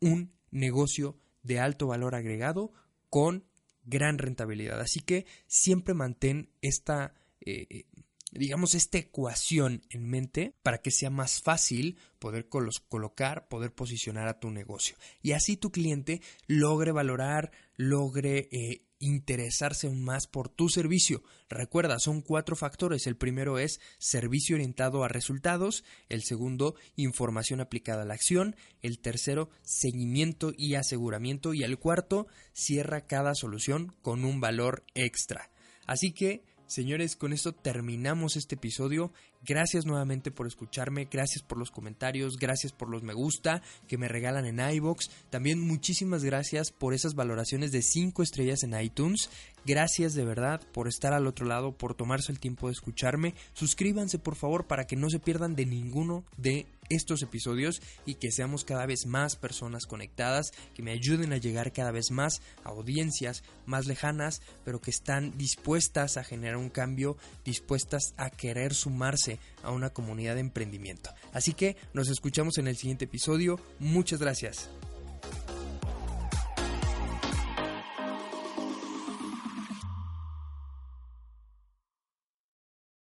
un 0.00 0.35
negocio 0.58 1.16
de 1.42 1.60
alto 1.60 1.86
valor 1.86 2.14
agregado 2.14 2.72
con 3.08 3.44
gran 3.84 4.18
rentabilidad. 4.18 4.80
Así 4.80 5.00
que 5.00 5.26
siempre 5.46 5.94
mantén 5.94 6.50
esta, 6.60 7.14
eh, 7.40 7.84
digamos, 8.32 8.74
esta 8.74 8.98
ecuación 8.98 9.82
en 9.90 10.08
mente 10.08 10.54
para 10.62 10.78
que 10.78 10.90
sea 10.90 11.10
más 11.10 11.40
fácil 11.40 11.98
poder 12.18 12.48
colocar, 12.48 13.48
poder 13.48 13.72
posicionar 13.72 14.28
a 14.28 14.40
tu 14.40 14.50
negocio. 14.50 14.96
Y 15.22 15.32
así 15.32 15.56
tu 15.56 15.70
cliente 15.70 16.20
logre 16.46 16.92
valorar, 16.92 17.52
logre 17.76 18.48
eh, 18.50 18.85
interesarse 18.98 19.90
más 19.90 20.26
por 20.26 20.48
tu 20.48 20.68
servicio. 20.68 21.22
Recuerda, 21.48 21.98
son 21.98 22.22
cuatro 22.22 22.56
factores. 22.56 23.06
El 23.06 23.16
primero 23.16 23.58
es 23.58 23.80
servicio 23.98 24.56
orientado 24.56 25.04
a 25.04 25.08
resultados, 25.08 25.84
el 26.08 26.22
segundo, 26.22 26.74
información 26.96 27.60
aplicada 27.60 28.02
a 28.02 28.06
la 28.06 28.14
acción, 28.14 28.56
el 28.82 28.98
tercero, 28.98 29.50
seguimiento 29.62 30.52
y 30.56 30.74
aseguramiento 30.74 31.54
y 31.54 31.62
el 31.62 31.78
cuarto, 31.78 32.26
cierra 32.52 33.06
cada 33.06 33.34
solución 33.34 33.94
con 34.02 34.24
un 34.24 34.40
valor 34.40 34.84
extra. 34.94 35.50
Así 35.86 36.12
que 36.12 36.44
Señores, 36.66 37.14
con 37.14 37.32
esto 37.32 37.52
terminamos 37.54 38.34
este 38.34 38.56
episodio. 38.56 39.12
Gracias 39.46 39.86
nuevamente 39.86 40.32
por 40.32 40.48
escucharme, 40.48 41.06
gracias 41.08 41.44
por 41.44 41.56
los 41.56 41.70
comentarios, 41.70 42.36
gracias 42.36 42.72
por 42.72 42.88
los 42.90 43.04
me 43.04 43.14
gusta 43.14 43.62
que 43.86 43.96
me 43.96 44.08
regalan 44.08 44.44
en 44.44 44.58
iBox. 44.58 45.08
También 45.30 45.60
muchísimas 45.60 46.24
gracias 46.24 46.72
por 46.72 46.94
esas 46.94 47.14
valoraciones 47.14 47.70
de 47.70 47.82
5 47.82 48.24
estrellas 48.24 48.64
en 48.64 48.78
iTunes. 48.80 49.30
Gracias 49.66 50.14
de 50.14 50.24
verdad 50.24 50.60
por 50.72 50.86
estar 50.86 51.12
al 51.12 51.26
otro 51.26 51.44
lado, 51.44 51.76
por 51.76 51.96
tomarse 51.96 52.30
el 52.30 52.38
tiempo 52.38 52.68
de 52.68 52.72
escucharme. 52.72 53.34
Suscríbanse 53.52 54.20
por 54.20 54.36
favor 54.36 54.68
para 54.68 54.86
que 54.86 54.94
no 54.94 55.10
se 55.10 55.18
pierdan 55.18 55.56
de 55.56 55.66
ninguno 55.66 56.24
de 56.36 56.66
estos 56.88 57.20
episodios 57.22 57.82
y 58.04 58.14
que 58.14 58.30
seamos 58.30 58.62
cada 58.62 58.86
vez 58.86 59.06
más 59.06 59.34
personas 59.34 59.86
conectadas, 59.86 60.52
que 60.72 60.84
me 60.84 60.92
ayuden 60.92 61.32
a 61.32 61.38
llegar 61.38 61.72
cada 61.72 61.90
vez 61.90 62.12
más 62.12 62.42
a 62.62 62.68
audiencias 62.68 63.42
más 63.64 63.86
lejanas, 63.86 64.40
pero 64.64 64.80
que 64.80 64.92
están 64.92 65.36
dispuestas 65.36 66.16
a 66.16 66.22
generar 66.22 66.58
un 66.58 66.70
cambio, 66.70 67.16
dispuestas 67.44 68.14
a 68.18 68.30
querer 68.30 68.72
sumarse 68.72 69.40
a 69.64 69.72
una 69.72 69.90
comunidad 69.90 70.34
de 70.34 70.42
emprendimiento. 70.42 71.10
Así 71.32 71.54
que 71.54 71.76
nos 71.92 72.08
escuchamos 72.08 72.58
en 72.58 72.68
el 72.68 72.76
siguiente 72.76 73.06
episodio. 73.06 73.58
Muchas 73.80 74.20
gracias. 74.20 74.70